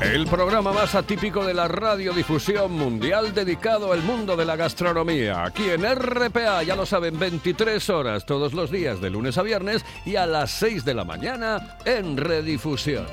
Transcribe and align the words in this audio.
El 0.00 0.26
programa 0.26 0.72
más 0.72 0.94
atípico 0.94 1.44
de 1.44 1.52
la 1.52 1.68
radiodifusión 1.68 2.72
mundial 2.72 3.34
dedicado 3.34 3.92
al 3.92 4.02
mundo 4.02 4.34
de 4.34 4.46
la 4.46 4.56
gastronomía. 4.56 5.44
Aquí 5.44 5.68
en 5.68 5.84
RPA, 5.84 6.62
ya 6.62 6.74
lo 6.74 6.86
saben, 6.86 7.18
23 7.18 7.90
horas 7.90 8.24
todos 8.24 8.54
los 8.54 8.70
días 8.70 9.00
de 9.02 9.10
lunes 9.10 9.36
a 9.36 9.42
viernes 9.42 9.84
y 10.06 10.16
a 10.16 10.26
las 10.26 10.52
6 10.52 10.86
de 10.86 10.94
la 10.94 11.04
mañana 11.04 11.76
en 11.84 12.16
redifusión. 12.16 13.06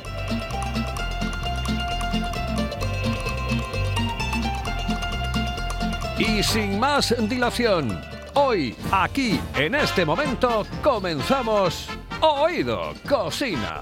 Y 6.17 6.41
sin 6.41 6.79
más 6.79 7.13
dilación, 7.27 7.99
hoy, 8.33 8.73
aquí, 8.91 9.39
en 9.55 9.75
este 9.75 10.05
momento, 10.05 10.65
comenzamos 10.81 11.89
Oído 12.21 12.93
Cocina. 13.07 13.81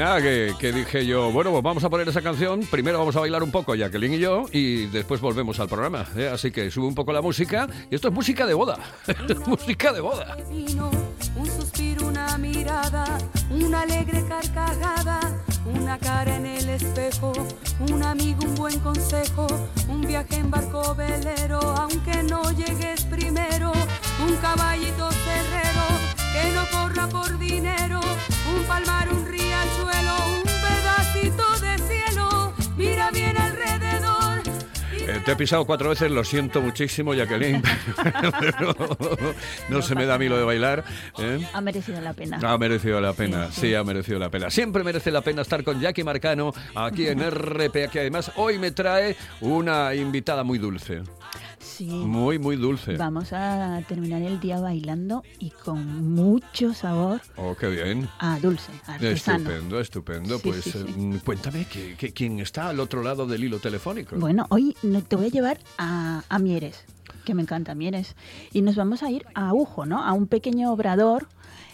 Nada, 0.00 0.22
que, 0.22 0.54
que 0.58 0.72
dije 0.72 1.04
yo, 1.04 1.30
bueno, 1.30 1.50
pues 1.50 1.62
vamos 1.62 1.84
a 1.84 1.90
poner 1.90 2.08
esa 2.08 2.22
canción. 2.22 2.60
Primero 2.70 2.98
vamos 2.98 3.14
a 3.16 3.20
bailar 3.20 3.42
un 3.42 3.50
poco, 3.50 3.74
Jacqueline 3.74 4.14
y 4.14 4.18
yo, 4.18 4.46
y 4.50 4.86
después 4.86 5.20
volvemos 5.20 5.60
al 5.60 5.68
programa. 5.68 6.06
¿eh? 6.16 6.30
Así 6.32 6.50
que 6.50 6.70
sube 6.70 6.86
un 6.86 6.94
poco 6.94 7.12
la 7.12 7.20
música. 7.20 7.68
Y 7.90 7.94
esto 7.94 8.08
es 8.08 8.14
música 8.14 8.46
de 8.46 8.54
boda. 8.54 8.78
música 9.46 9.92
de 9.92 10.00
boda. 10.00 10.38
un 10.48 11.46
suspiro, 11.46 12.06
una 12.06 12.38
mirada, 12.38 13.18
una 13.50 13.82
alegre 13.82 14.24
carcajada, 14.26 15.20
una 15.66 15.98
cara 15.98 16.36
en 16.36 16.46
el 16.46 16.68
espejo, 16.70 17.32
un 17.90 18.02
amigo, 18.02 18.40
un 18.42 18.54
buen 18.54 18.78
consejo, 18.80 19.46
un 19.88 20.00
viaje 20.00 20.36
en 20.36 20.50
barco 20.50 20.94
velero, 20.94 21.60
aunque 21.60 22.22
no 22.22 22.50
llegues 22.52 23.04
primero, 23.04 23.72
un 24.26 24.34
caballito 24.36 25.10
cerrero 25.12 26.09
que 26.42 26.52
no 26.52 26.66
corra 26.70 27.06
por 27.08 27.38
dinero, 27.38 28.00
un 28.56 28.64
palmar, 28.64 29.08
un 29.12 29.26
riachuelo, 29.26 30.16
un 30.36 30.42
pedacito 30.42 31.44
de 31.60 31.78
cielo, 31.78 32.52
mira 32.76 33.10
bien 33.10 33.36
alrededor. 33.36 34.42
y 34.96 35.02
Eh, 35.02 35.22
te 35.24 35.32
he 35.32 35.36
pisado 35.36 35.64
cuatro 35.64 35.90
veces, 35.90 36.10
lo 36.10 36.24
siento 36.24 36.60
muchísimo, 36.60 37.14
Jacqueline. 37.14 37.62
Pero 38.40 38.74
no 39.68 39.82
se 39.82 39.94
me 39.94 40.06
da 40.06 40.14
a 40.14 40.18
mí 40.18 40.28
lo 40.28 40.36
de 40.38 40.44
bailar. 40.44 40.84
¿eh? 41.18 41.46
Ha 41.52 41.60
merecido 41.60 42.00
la 42.00 42.12
pena. 42.12 42.38
Ha 42.42 42.58
merecido 42.58 43.00
la 43.00 43.12
pena, 43.12 43.50
sí, 43.50 43.74
ha 43.74 43.84
merecido 43.84 44.18
la 44.18 44.30
pena. 44.30 44.50
Siempre 44.50 44.84
merece 44.84 45.10
la 45.10 45.20
pena 45.22 45.42
estar 45.42 45.62
con 45.64 45.80
Jackie 45.80 46.04
Marcano 46.04 46.52
aquí 46.74 47.06
en 47.08 47.20
RPA, 47.30 47.88
que 47.88 48.00
además 48.00 48.32
hoy 48.36 48.58
me 48.58 48.70
trae 48.70 49.16
una 49.40 49.94
invitada 49.94 50.44
muy 50.44 50.58
dulce. 50.58 51.02
Sí. 51.80 51.86
Muy, 51.88 52.38
muy 52.38 52.56
dulce. 52.56 52.98
Vamos 52.98 53.32
a 53.32 53.80
terminar 53.88 54.20
el 54.20 54.38
día 54.38 54.60
bailando 54.60 55.22
y 55.38 55.48
con 55.48 56.12
mucho 56.14 56.74
sabor 56.74 57.22
Oh, 57.38 57.56
qué 57.58 57.68
bien. 57.68 58.06
a 58.18 58.38
dulce, 58.38 58.70
artesano. 58.86 59.38
Estupendo, 59.48 59.80
estupendo. 59.80 60.36
Sí, 60.36 60.42
pues 60.50 60.64
sí, 60.64 60.72
eh, 60.76 61.20
cuéntame, 61.24 61.64
¿qué- 61.72 61.94
qué- 61.96 62.12
quién 62.12 62.38
está 62.38 62.68
al 62.68 62.80
otro 62.80 63.02
lado 63.02 63.26
del 63.26 63.44
hilo 63.44 63.60
telefónico? 63.60 64.16
Bueno, 64.18 64.44
hoy 64.50 64.76
te 65.08 65.16
voy 65.16 65.24
a 65.24 65.28
llevar 65.30 65.58
a, 65.78 66.22
a 66.28 66.38
Mieres, 66.38 66.84
que 67.24 67.32
me 67.32 67.40
encanta 67.40 67.74
Mieres. 67.74 68.14
Y 68.52 68.60
nos 68.60 68.76
vamos 68.76 69.02
a 69.02 69.10
ir 69.10 69.24
a 69.34 69.54
Ujo, 69.54 69.86
¿no? 69.86 70.04
A 70.04 70.12
un 70.12 70.26
pequeño 70.26 70.70
obrador 70.74 71.28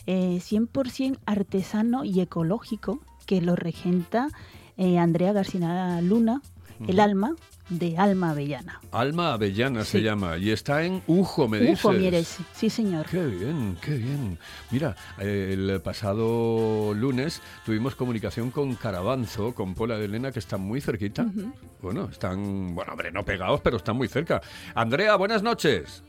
eh, 0.06 0.38
100% 0.40 1.18
artesano 1.26 2.04
y 2.04 2.20
ecológico 2.20 3.00
que 3.26 3.40
lo 3.40 3.56
regenta 3.56 4.28
eh, 4.76 4.98
Andrea 4.98 5.32
García 5.32 6.00
Luna, 6.00 6.42
el 6.86 7.00
alma 7.00 7.34
de 7.68 7.98
Alma 7.98 8.30
Avellana. 8.30 8.80
Alma 8.92 9.32
Avellana 9.34 9.84
se 9.84 10.00
llama 10.02 10.36
y 10.38 10.50
está 10.50 10.84
en 10.84 11.02
Ujo, 11.06 11.48
me 11.48 11.58
dices. 11.58 11.84
Ujo 11.84 11.92
Mieres, 11.92 12.38
sí 12.52 12.70
señor. 12.70 13.06
Qué 13.06 13.24
bien, 13.26 13.76
qué 13.80 13.94
bien. 13.94 14.38
Mira, 14.70 14.94
el 15.18 15.80
pasado 15.82 16.94
lunes 16.94 17.42
tuvimos 17.64 17.94
comunicación 17.96 18.50
con 18.50 18.74
Carabanzo, 18.76 19.54
con 19.54 19.74
Pola 19.74 19.98
de 19.98 20.04
Elena, 20.04 20.30
que 20.32 20.38
están 20.38 20.60
muy 20.60 20.80
cerquita. 20.80 21.26
Bueno, 21.82 22.08
están, 22.10 22.74
bueno, 22.74 22.92
hombre, 22.92 23.10
no 23.10 23.24
pegados, 23.24 23.60
pero 23.60 23.76
están 23.78 23.96
muy 23.96 24.08
cerca. 24.08 24.40
Andrea, 24.74 25.16
buenas 25.16 25.42
noches. 25.42 26.02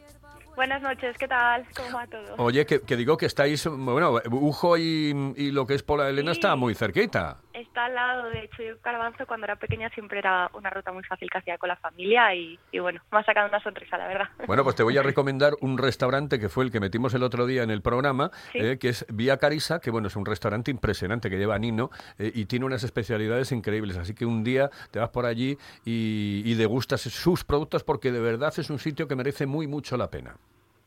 Buenas 0.55 0.81
noches, 0.81 1.15
¿qué 1.19 1.27
tal? 1.27 1.65
¿Cómo 1.75 1.97
va 1.97 2.07
todo? 2.07 2.33
Oye, 2.37 2.65
que, 2.65 2.81
que 2.81 2.95
digo 2.97 3.15
que 3.15 3.27
estáis, 3.27 3.67
bueno, 3.67 4.19
Ujo 4.31 4.75
y, 4.75 5.33
y 5.37 5.51
lo 5.51 5.67
que 5.67 5.75
es 5.75 5.83
Pola 5.83 6.05
de 6.05 6.09
Elena 6.09 6.33
Sí. 6.33 6.39
está 6.39 6.55
muy 6.55 6.73
cerquita. 6.73 7.37
Está 7.59 7.85
al 7.85 7.95
lado, 7.95 8.29
de 8.29 8.41
hecho, 8.43 8.61
yo 8.61 8.79
Carabanzo 8.81 9.25
cuando 9.25 9.45
era 9.45 9.55
pequeña 9.55 9.89
siempre 9.89 10.19
era 10.19 10.49
una 10.53 10.69
ruta 10.69 10.91
muy 10.91 11.03
fácil 11.03 11.29
que 11.29 11.39
hacía 11.39 11.57
con 11.57 11.69
la 11.69 11.75
familia 11.77 12.35
y, 12.35 12.59
y 12.71 12.79
bueno, 12.79 13.01
me 13.11 13.17
ha 13.19 13.23
sacado 13.23 13.47
una 13.49 13.59
sonrisa, 13.63 13.97
la 13.97 14.07
verdad. 14.07 14.27
Bueno, 14.45 14.63
pues 14.63 14.75
te 14.75 14.83
voy 14.83 14.97
a 14.97 15.01
recomendar 15.03 15.53
un 15.61 15.77
restaurante 15.77 16.39
que 16.39 16.49
fue 16.49 16.65
el 16.65 16.71
que 16.71 16.79
metimos 16.79 17.13
el 17.15 17.23
otro 17.23 17.45
día 17.47 17.63
en 17.63 17.71
el 17.71 17.81
programa, 17.81 18.29
Sí. 18.51 18.59
eh, 18.59 18.77
que 18.77 18.89
es 18.89 19.05
Vía 19.09 19.37
Carisa, 19.37 19.79
que 19.79 19.89
bueno, 19.89 20.07
es 20.07 20.15
un 20.15 20.25
restaurante 20.25 20.69
impresionante 20.69 21.29
que 21.29 21.37
lleva 21.37 21.55
a 21.55 21.59
Nino 21.59 21.89
eh, 22.19 22.31
y 22.33 22.45
tiene 22.45 22.65
unas 22.65 22.83
especialidades 22.83 23.51
increíbles. 23.51 23.97
Así 23.97 24.13
que 24.13 24.25
un 24.25 24.43
día 24.43 24.69
te 24.91 24.99
vas 24.99 25.09
por 25.09 25.25
allí 25.25 25.57
y, 25.83 26.43
y 26.45 26.53
degustas 26.55 27.01
sus 27.01 27.43
productos 27.43 27.83
porque 27.83 28.11
de 28.11 28.19
verdad 28.19 28.53
es 28.57 28.69
un 28.69 28.77
sitio 28.79 29.07
que 29.07 29.15
merece 29.15 29.47
muy 29.47 29.65
mucho 29.67 29.97
la 29.97 30.11
pena. 30.11 30.35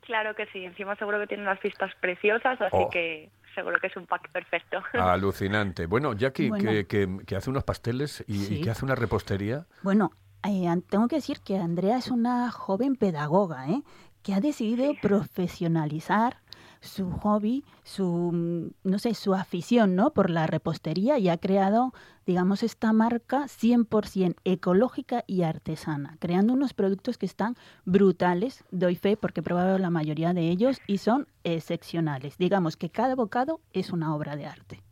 Claro 0.03 0.35
que 0.35 0.47
sí, 0.47 0.65
encima 0.65 0.97
seguro 0.97 1.21
que 1.21 1.27
tiene 1.29 1.45
unas 1.45 1.61
vistas 1.63 1.93
preciosas, 2.01 2.61
así 2.61 2.77
Oh. 2.77 2.91
que 2.91 3.31
seguro 3.55 3.79
que 3.81 3.87
es 3.89 3.97
un 3.97 4.07
pack 4.07 4.31
perfecto. 4.31 4.79
Alucinante. 4.95 5.87
Bueno, 5.87 6.13
Jackie, 6.15 6.49
Bueno. 6.49 6.71
Que, 6.71 6.87
que- 6.87 7.19
que 7.27 7.37
hace 7.37 7.51
unos 7.51 7.65
pasteles 7.65 8.25
y, 8.27 8.35
y 8.37 8.45
Sí. 8.47 8.61
que 8.63 8.71
hace 8.71 8.85
una 8.85 8.95
repostería. 8.95 9.67
Bueno, 9.83 10.13
eh, 10.47 10.67
tengo 10.89 11.09
que 11.09 11.17
decir 11.17 11.41
que 11.45 11.59
Andrea 11.59 11.99
es 11.99 12.09
una 12.11 12.51
joven 12.51 12.97
pedagoga, 12.97 13.69
¿eh? 13.69 13.83
que 14.23 14.35
ha 14.35 14.41
decidido 14.41 14.93
profesionalizar 15.01 16.39
su 16.81 17.11
hobby, 17.11 17.65
su, 17.83 18.31
mm, 18.33 18.89
no 18.89 18.99
sé, 18.99 19.15
su 19.15 19.35
afición, 19.35 19.95
¿no? 19.97 20.11
Por 20.11 20.31
la 20.31 20.47
repostería 20.47 21.19
y 21.19 21.29
ha 21.29 21.39
creado, 21.39 21.93
digamos, 22.27 22.63
esta 22.63 22.93
marca 22.93 23.47
100% 23.49 24.37
ecológica 24.45 25.25
y 25.27 25.43
artesana, 25.43 26.17
creando 26.21 26.53
unos 26.53 26.73
productos 26.75 27.19
que 27.19 27.27
están 27.27 27.57
brutales, 27.85 28.65
doy 28.71 28.97
fe 28.97 29.17
porque 29.17 29.41
he 29.41 29.45
probado 29.45 29.79
la 29.79 29.91
mayoría 29.91 30.33
de 30.33 30.49
ellos 30.49 30.81
y 30.87 30.99
son 30.99 31.29
excepcionales. 31.45 32.39
Digamos 32.39 32.77
que 32.77 32.91
cada 32.91 33.15
bocado 33.15 33.61
es 33.73 33.91
una 33.91 34.15
obra 34.15 34.37
de 34.37 34.47
arte. 34.47 34.83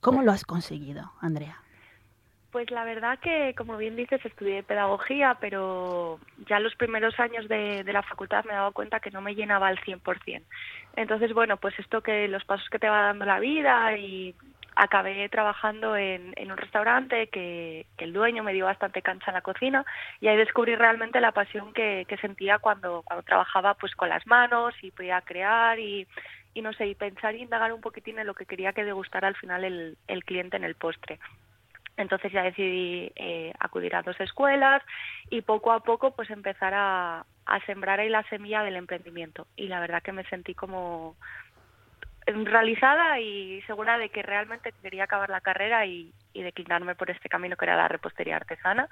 ¿Cómo 0.00 0.22
lo 0.22 0.32
has 0.32 0.44
conseguido, 0.44 1.12
Andrea? 1.20 1.61
Pues 2.52 2.70
la 2.70 2.84
verdad 2.84 3.18
que, 3.18 3.54
como 3.56 3.78
bien 3.78 3.96
dices, 3.96 4.22
estudié 4.26 4.62
pedagogía, 4.62 5.38
pero 5.40 6.20
ya 6.46 6.60
los 6.60 6.74
primeros 6.76 7.18
años 7.18 7.48
de, 7.48 7.82
la 7.82 8.02
facultad 8.02 8.44
me 8.44 8.52
dado 8.52 8.72
cuenta 8.72 9.00
que 9.00 9.10
no 9.10 9.22
me 9.22 9.34
llenaba 9.34 9.68
al 9.68 9.78
100%. 9.80 10.42
Entonces, 10.96 11.32
bueno, 11.32 11.56
pues 11.56 11.78
esto 11.78 12.02
que 12.02 12.28
los 12.28 12.44
pasos 12.44 12.68
que 12.68 12.78
te 12.78 12.90
va 12.90 13.04
dando 13.04 13.24
la 13.24 13.40
vida 13.40 13.96
y 13.96 14.34
acabé 14.76 15.26
trabajando 15.30 15.96
en, 15.96 16.34
en 16.36 16.52
un 16.52 16.58
restaurante 16.58 17.28
que, 17.28 17.86
el 17.96 18.12
dueño 18.12 18.42
me 18.42 18.52
dio 18.52 18.66
bastante 18.66 19.00
cancha 19.00 19.30
en 19.30 19.34
la 19.34 19.42
cocina 19.42 19.86
y 20.20 20.28
ahí 20.28 20.36
descubrí 20.36 20.74
realmente 20.76 21.20
la 21.20 21.32
pasión 21.32 21.72
que, 21.72 22.04
que 22.06 22.16
sentía 22.18 22.58
cuando, 22.58 23.02
cuando 23.02 23.22
trabajaba 23.22 23.74
pues 23.74 23.94
con 23.94 24.08
las 24.08 24.26
manos 24.26 24.74
y 24.82 24.90
podía 24.90 25.20
crear 25.22 25.78
y, 25.78 26.06
y 26.52 26.60
no 26.60 26.72
sé, 26.74 26.86
y 26.88 26.94
pensar 26.96 27.34
y 27.34 27.42
indagar 27.42 27.72
un 27.72 27.80
poquitín 27.80 28.18
en 28.18 28.26
lo 28.26 28.34
que 28.34 28.44
quería 28.44 28.72
que 28.72 28.84
degustara 28.84 29.28
al 29.28 29.36
final 29.36 29.64
el, 29.64 29.96
el 30.08 30.24
cliente 30.24 30.56
en 30.56 30.64
el 30.64 30.74
postre. 30.74 31.18
Entonces 31.96 32.32
ya 32.32 32.42
decidí 32.42 33.12
eh, 33.16 33.52
acudir 33.58 33.94
a 33.94 34.02
dos 34.02 34.18
escuelas 34.20 34.82
y 35.30 35.42
poco 35.42 35.72
a 35.72 35.80
poco 35.80 36.12
pues 36.12 36.30
empezar 36.30 36.72
a, 36.74 37.26
a 37.46 37.66
sembrar 37.66 38.00
ahí 38.00 38.08
la 38.08 38.22
semilla 38.24 38.62
del 38.62 38.76
emprendimiento. 38.76 39.46
Y 39.56 39.68
la 39.68 39.80
verdad 39.80 40.02
que 40.02 40.12
me 40.12 40.24
sentí 40.24 40.54
como 40.54 41.16
realizada 42.26 43.18
y 43.20 43.62
segura 43.62 43.98
de 43.98 44.08
que 44.08 44.22
realmente 44.22 44.72
quería 44.80 45.04
acabar 45.04 45.28
la 45.28 45.40
carrera 45.40 45.86
y, 45.86 46.14
y 46.32 46.42
declinarme 46.42 46.94
por 46.94 47.10
este 47.10 47.28
camino 47.28 47.56
que 47.56 47.64
era 47.64 47.76
la 47.76 47.88
repostería 47.88 48.36
artesana. 48.36 48.88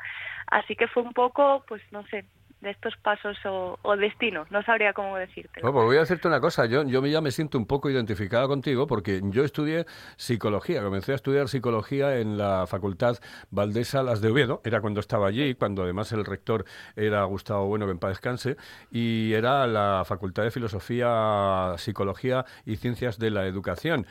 Así 0.47 0.77
que 0.77 0.89
fue 0.89 1.03
un 1.03 1.13
poco, 1.13 1.65
pues 1.69 1.83
no 1.93 2.05
sé, 2.09 2.25
de 2.61 2.71
estos 2.71 2.97
pasos 2.99 3.37
o, 3.45 3.79
o 3.83 3.97
destinos, 3.97 4.51
no 4.51 4.63
sabría 4.63 4.93
cómo 4.93 5.17
decirte. 5.17 5.61
Bueno, 5.63 5.73
pues 5.73 5.85
voy 5.87 5.97
a 5.97 6.01
decirte 6.01 6.29
una 6.29 6.41
cosa, 6.41 6.67
yo, 6.67 6.85
yo 6.85 7.05
ya 7.07 7.21
me 7.21 7.31
siento 7.31 7.59
un 7.59 7.67
poco 7.67 7.91
identificada 7.91 8.47
contigo 8.47 8.87
porque 8.87 9.21
yo 9.25 9.45
estudié 9.45 9.87
psicología, 10.17 10.83
comencé 10.83 11.13
a 11.13 11.15
estudiar 11.15 11.49
psicología 11.49 12.19
en 12.19 12.37
la 12.37 12.67
Facultad 12.67 13.17
Valdesa 13.51 14.03
Las 14.03 14.21
de 14.21 14.31
Oviedo, 14.31 14.61
era 14.65 14.81
cuando 14.81 15.01
estaba 15.01 15.29
allí, 15.29 15.55
cuando 15.55 15.83
además 15.83 16.13
el 16.13 16.25
rector 16.25 16.65
era 16.97 17.25
Gustavo 17.25 17.67
Bueno, 17.67 17.87
que 17.87 17.93
en 17.93 17.99
paz 17.99 18.11
descanse, 18.11 18.57
y 18.91 19.33
era 19.33 19.67
la 19.67 20.05
Facultad 20.07 20.43
de 20.43 20.51
Filosofía, 20.51 21.75
Psicología 21.79 22.45
y 22.67 22.77
Ciencias 22.77 23.19
de 23.19 23.31
la 23.31 23.47
Educación. 23.47 24.07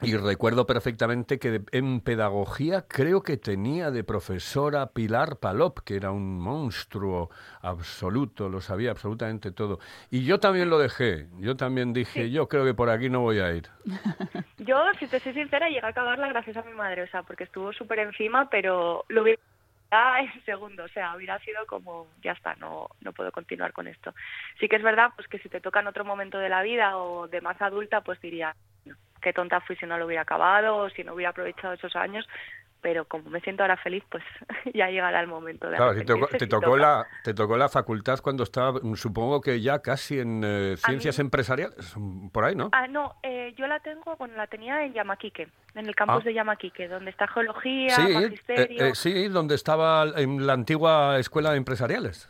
Y 0.00 0.16
recuerdo 0.16 0.64
perfectamente 0.64 1.40
que 1.40 1.62
en 1.72 2.00
pedagogía 2.00 2.86
creo 2.86 3.22
que 3.22 3.36
tenía 3.36 3.90
de 3.90 4.04
profesora 4.04 4.92
Pilar 4.92 5.38
Palop, 5.38 5.80
que 5.80 5.96
era 5.96 6.12
un 6.12 6.38
monstruo 6.40 7.30
absoluto, 7.62 8.48
lo 8.48 8.60
sabía 8.60 8.92
absolutamente 8.92 9.50
todo. 9.50 9.80
Y 10.10 10.24
yo 10.24 10.38
también 10.38 10.70
lo 10.70 10.78
dejé, 10.78 11.26
yo 11.38 11.56
también 11.56 11.92
dije, 11.92 12.24
sí. 12.24 12.30
yo 12.30 12.48
creo 12.48 12.64
que 12.64 12.74
por 12.74 12.90
aquí 12.90 13.08
no 13.10 13.20
voy 13.20 13.40
a 13.40 13.52
ir. 13.52 13.68
Yo, 14.58 14.76
si 14.98 15.06
te 15.06 15.18
soy 15.18 15.32
sincera, 15.32 15.68
llegué 15.68 15.86
a 15.86 15.88
acabarla 15.88 16.28
gracias 16.28 16.56
a 16.58 16.62
mi 16.62 16.72
madre, 16.72 17.02
o 17.02 17.06
sea, 17.08 17.22
porque 17.22 17.44
estuvo 17.44 17.72
súper 17.72 18.00
encima, 18.00 18.50
pero 18.50 19.04
lo 19.08 19.22
hubiera 19.22 19.40
en 20.20 20.44
segundo, 20.44 20.84
o 20.84 20.88
sea, 20.88 21.16
hubiera 21.16 21.38
sido 21.40 21.66
como, 21.66 22.08
ya 22.22 22.32
está, 22.32 22.54
no, 22.56 22.88
no 23.00 23.12
puedo 23.12 23.32
continuar 23.32 23.72
con 23.72 23.88
esto. 23.88 24.14
Sí 24.60 24.68
que 24.68 24.76
es 24.76 24.82
verdad, 24.82 25.10
pues 25.16 25.28
que 25.28 25.38
si 25.38 25.48
te 25.48 25.60
toca 25.60 25.80
en 25.80 25.86
otro 25.86 26.04
momento 26.04 26.38
de 26.38 26.48
la 26.48 26.62
vida 26.62 26.98
o 26.98 27.28
de 27.28 27.40
más 27.40 27.60
adulta, 27.62 28.02
pues 28.02 28.20
diría, 28.20 28.54
qué 29.20 29.32
tonta 29.32 29.60
fui 29.60 29.76
si 29.76 29.86
no 29.86 29.98
lo 29.98 30.06
hubiera 30.06 30.22
acabado 30.22 30.76
o 30.76 30.90
si 30.90 31.04
no 31.04 31.14
hubiera 31.14 31.30
aprovechado 31.30 31.74
esos 31.74 31.94
años, 31.96 32.26
pero 32.80 33.06
como 33.06 33.30
me 33.30 33.40
siento 33.40 33.62
ahora 33.62 33.76
feliz, 33.76 34.04
pues 34.10 34.22
ya 34.74 34.88
llegará 34.88 35.20
el 35.20 35.26
momento 35.26 35.68
de 35.68 35.76
Claro, 35.76 35.94
te 35.94 36.04
tocó, 36.04 36.26
te, 36.28 36.46
tocó 36.46 36.76
la, 36.76 37.06
te 37.24 37.34
tocó 37.34 37.56
la 37.56 37.68
facultad 37.68 38.20
cuando 38.20 38.44
estaba, 38.44 38.80
supongo 38.94 39.40
que 39.40 39.60
ya 39.60 39.80
casi 39.80 40.20
en 40.20 40.42
eh, 40.44 40.76
ciencias 40.76 41.18
mí, 41.18 41.22
empresariales, 41.22 41.94
por 42.32 42.44
ahí, 42.44 42.54
¿no? 42.54 42.70
Ah, 42.72 42.86
no, 42.86 43.16
eh, 43.22 43.54
yo 43.56 43.66
la 43.66 43.80
tengo, 43.80 44.16
bueno, 44.16 44.36
la 44.36 44.46
tenía 44.46 44.84
en 44.84 44.92
Yamaquique, 44.92 45.48
en 45.74 45.86
el 45.86 45.94
campus 45.94 46.22
ah. 46.22 46.24
de 46.24 46.34
Yamaquique, 46.34 46.88
donde 46.88 47.10
está 47.10 47.26
geología, 47.26 47.90
sí, 47.90 48.12
magisterio... 48.14 48.84
Eh, 48.84 48.94
sí, 48.94 49.28
donde 49.28 49.54
estaba 49.54 50.04
en 50.16 50.46
la 50.46 50.52
antigua 50.52 51.18
escuela 51.18 51.50
de 51.50 51.56
empresariales. 51.56 52.28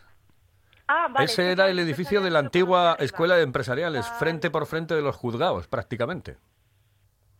Ah, 0.90 1.08
vale, 1.10 1.26
Ese 1.26 1.52
era 1.52 1.68
el 1.68 1.78
edificio 1.78 2.22
de 2.22 2.30
la 2.30 2.38
antigua 2.38 2.96
escuela 2.98 3.36
de 3.36 3.42
empresariales, 3.42 4.06
ah. 4.10 4.14
frente 4.18 4.50
por 4.50 4.64
frente 4.64 4.94
de 4.94 5.02
los 5.02 5.14
juzgados, 5.16 5.68
prácticamente. 5.68 6.38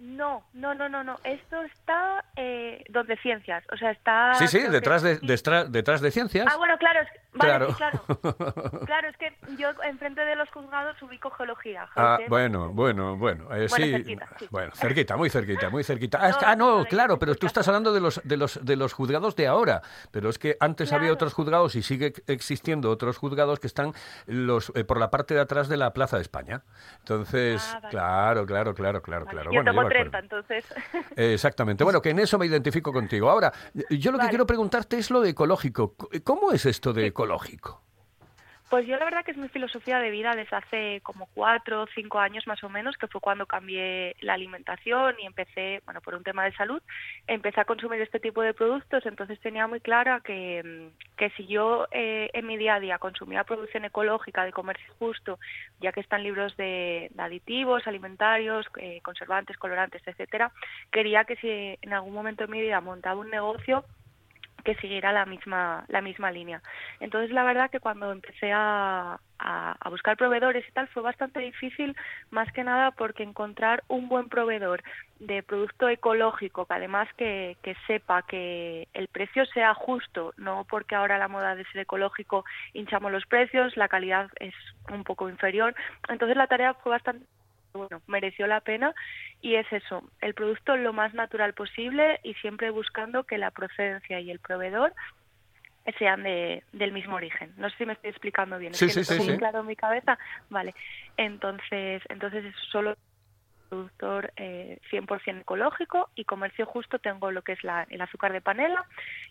No, 0.01 0.45
no, 0.53 0.75
no, 0.75 0.89
no, 0.89 1.03
no. 1.03 1.19
Esto 1.25 1.61
está 1.63 2.25
eh, 2.37 2.85
donde 2.89 3.17
ciencias, 3.17 3.65
o 3.73 3.77
sea, 3.77 3.91
está. 3.91 4.35
Sí, 4.35 4.47
sí, 4.47 4.61
detrás 4.61 5.03
de, 5.03 5.19
detrás, 5.19 5.73
detrás 5.73 6.01
de 6.01 6.13
ciencias. 6.13 6.47
Ah, 6.49 6.57
bueno, 6.57 6.79
claro, 6.79 7.01
es, 7.01 7.09
vale, 7.33 7.51
claro. 7.51 7.69
Sí, 7.69 7.75
claro. 7.75 8.81
claro, 8.87 9.09
es 9.09 9.17
que 9.17 9.37
yo 9.59 9.71
enfrente 9.83 10.25
de 10.25 10.37
los 10.37 10.49
juzgados 10.51 11.03
ubico 11.03 11.31
geología. 11.31 11.89
Ah, 11.97 12.19
bueno, 12.29 12.71
bueno, 12.71 13.17
bueno, 13.17 13.45
eh, 13.55 13.67
bueno 13.69 13.69
sí, 13.69 13.91
cerquita, 13.91 14.29
sí, 14.39 14.47
bueno, 14.51 14.73
cerquita, 14.77 15.17
muy 15.17 15.31
cerquita, 15.31 15.69
muy 15.69 15.83
cerquita. 15.83 16.19
Ah, 16.23 16.31
no, 16.31 16.39
ah, 16.43 16.57
no, 16.57 16.85
claro, 16.85 17.19
pero 17.19 17.35
tú 17.35 17.47
estás 17.49 17.67
hablando 17.67 17.93
de 17.93 18.01
los 18.01 18.21
de 18.23 18.37
los 18.37 18.65
de 18.65 18.77
los 18.77 18.93
juzgados 18.93 19.35
de 19.35 19.49
ahora, 19.49 19.83
pero 20.13 20.31
es 20.31 20.39
que 20.39 20.57
antes 20.61 20.91
claro. 20.91 21.03
había 21.03 21.13
otros 21.13 21.35
juzgados 21.35 21.75
y 21.75 21.83
sigue 21.83 22.13
existiendo 22.29 22.89
otros 22.89 23.19
juzgados 23.19 23.59
que 23.59 23.67
están 23.67 23.93
los 24.27 24.71
eh, 24.77 24.85
por 24.85 25.01
la 25.01 25.11
parte 25.11 25.35
de 25.35 25.41
atrás 25.41 25.69
de 25.69 25.77
la 25.77 25.93
Plaza 25.93 26.17
de 26.17 26.23
España. 26.23 26.63
Entonces, 27.01 27.69
ah, 27.75 27.81
vale. 27.81 27.89
claro, 27.91 28.47
claro, 28.47 28.75
claro, 28.75 29.03
claro, 29.03 29.25
vale. 29.25 29.41
claro. 29.41 29.51
Bueno, 29.51 29.88
tengo 29.89 30.11
30, 30.11 30.19
entonces. 30.19 30.65
Eh, 31.17 31.33
exactamente. 31.35 31.85
Bueno, 31.85 32.01
que 32.01 32.11
en 32.11 32.19
eso 32.19 32.39
me 32.39 32.47
identifico 32.47 32.93
contigo. 32.93 33.31
Ahora, 33.31 33.53
yo 33.91 34.13
lo 34.13 34.19
que 34.19 34.29
quiero 34.29 34.47
preguntarte 34.47 34.99
es 34.99 35.11
lo 35.11 35.21
de 35.21 35.31
ecológico. 35.31 35.95
¿Cómo 36.25 36.53
es 36.53 36.67
esto 36.67 36.93
de 36.93 37.07
ecológico? 37.07 37.88
Pues 38.71 38.87
yo 38.87 38.99
la 38.99 39.07
verdad 39.07 39.25
que 39.25 39.31
es 39.31 39.37
mi 39.39 39.49
filosofía 39.49 39.99
de 39.99 40.11
vida 40.11 40.37
desde 40.37 40.55
hace 40.55 41.01
como 41.03 41.27
cuatro 41.33 41.83
o 41.83 41.87
cinco 41.95 42.19
años 42.19 42.47
más 42.47 42.63
o 42.63 42.69
menos, 42.69 42.99
que 42.99 43.07
fue 43.07 43.19
cuando 43.19 43.47
cambié 43.47 44.15
la 44.21 44.35
alimentación 44.35 45.15
y 45.19 45.25
empecé, 45.25 45.81
bueno, 45.87 46.03
por 46.03 46.15
un 46.15 46.23
tema 46.23 46.45
de 46.45 46.53
salud, 46.53 46.83
empecé 47.27 47.63
a 47.63 47.65
consumir 47.65 48.03
este 48.03 48.21
tipo 48.21 48.43
de 48.43 48.53
productos, 48.53 49.07
entonces 49.07 49.41
tenía 49.41 49.67
muy 49.67 49.81
clara 49.81 50.21
que, 50.21 50.91
que 51.17 51.31
si 51.31 51.47
yo 51.47 51.87
eh, 51.93 52.29
en 52.35 52.47
mi 52.47 52.59
día 52.59 52.75
a 52.75 52.81
día 52.81 52.99
consumía 52.99 53.45
producción 53.45 53.87
ecológica 53.87 54.45
de 54.45 54.53
comercio 54.53 54.93
justo, 54.99 55.39
ya 55.81 55.93
que 55.93 56.01
están 56.01 56.23
libros 56.23 56.55
de, 56.59 57.11
de 57.11 57.23
aditivos, 57.23 57.87
alimentarios, 57.87 58.67
eh, 58.77 59.01
conservantes, 59.03 59.57
colorantes, 59.57 60.03
etcétera, 60.05 60.53
quería 60.93 61.25
que 61.25 61.37
si 61.37 61.79
en 61.81 61.93
algún 61.95 62.13
momento 62.13 62.45
de 62.45 62.53
mi 62.53 62.61
vida 62.61 62.83
montaba 62.83 63.21
un 63.21 63.31
negocio, 63.31 63.87
que 64.65 64.75
siguiera 64.77 65.13
la 65.13 65.25
misma 65.27 65.85
la 65.89 66.01
misma 66.01 66.31
línea. 66.31 66.63
Entonces 67.01 67.31
la 67.31 67.45
verdad 67.45 67.71
que 67.71 67.81
cuando 67.81 68.13
empecé 68.13 68.53
a, 68.53 69.19
a, 69.39 69.77
a, 69.79 69.89
buscar 69.91 70.17
proveedores 70.17 70.67
y 70.69 70.73
tal 70.73 70.89
fue 70.89 71.03
bastante 71.03 71.41
difícil, 71.41 71.97
más 72.31 72.51
que 72.53 72.65
nada 72.65 72.91
porque 72.93 73.23
encontrar 73.23 73.83
un 73.89 74.09
buen 74.09 74.29
proveedor 74.29 74.83
de 75.21 75.43
producto 75.43 75.89
ecológico 75.89 76.67
que 76.67 76.75
además 76.75 77.09
que, 77.17 77.57
que 77.63 77.77
sepa 77.87 78.23
que 78.23 78.89
el 78.95 79.09
precio 79.09 79.47
sea 79.47 79.75
justo, 79.75 80.33
no 80.37 80.67
porque 80.69 80.95
ahora 80.95 81.19
la 81.19 81.29
moda 81.29 81.55
de 81.55 81.65
ser 81.67 81.83
ecológico 81.83 82.45
hinchamos 82.73 83.13
los 83.13 83.27
precios, 83.27 83.77
la 83.77 83.89
calidad 83.89 84.31
es 84.41 84.55
un 84.93 85.05
poco 85.05 85.29
inferior. 85.29 85.75
Entonces 86.09 86.37
la 86.37 86.47
tarea 86.47 86.75
fue 86.75 86.91
bastante 86.91 87.27
bueno, 87.73 88.03
mereció 88.07 88.47
la 88.47 88.61
pena 88.61 88.95
y 89.41 89.55
es 89.55 89.71
eso, 89.73 90.03
el 90.21 90.35
producto 90.35 90.77
lo 90.77 90.93
más 90.93 91.15
natural 91.15 91.55
posible 91.55 92.21
y 92.23 92.35
siempre 92.35 92.71
buscando 92.71 93.25
que 93.25 93.39
la 93.39 93.51
procedencia 93.51 94.21
y 94.21 94.31
el 94.31 94.41
proveedor 94.41 94.93
sean 95.99 96.23
de, 96.23 96.65
del 96.73 96.93
mismo 96.93 97.17
origen. 97.17 97.53
No 97.57 97.71
sé 97.71 97.77
si 97.79 97.87
me 97.87 97.95
estoy 97.95 98.11
explicando 98.11 98.59
bien. 98.59 98.75
Sí, 98.75 98.87
es 98.87 98.95
que 98.95 99.05
sí, 99.05 99.15
sí, 99.15 99.23
sí. 99.23 99.39
claro 99.39 99.61
en 99.61 99.67
mi 99.67 99.77
cabeza. 99.77 100.19
Vale. 100.51 100.75
Entonces, 101.17 102.03
entonces 102.09 102.45
es 102.45 102.55
solo 102.71 102.95
productor 103.69 104.33
eh, 104.37 104.79
100% 104.91 105.43
ecológico 105.43 106.11
y 106.15 106.25
comercio 106.25 106.67
justo 106.67 106.99
tengo 106.99 107.31
lo 107.31 107.43
que 107.43 107.53
es 107.53 107.63
la, 107.65 107.87
el 107.91 108.01
azúcar 108.01 108.33
de 108.33 108.41
panela 108.41 108.85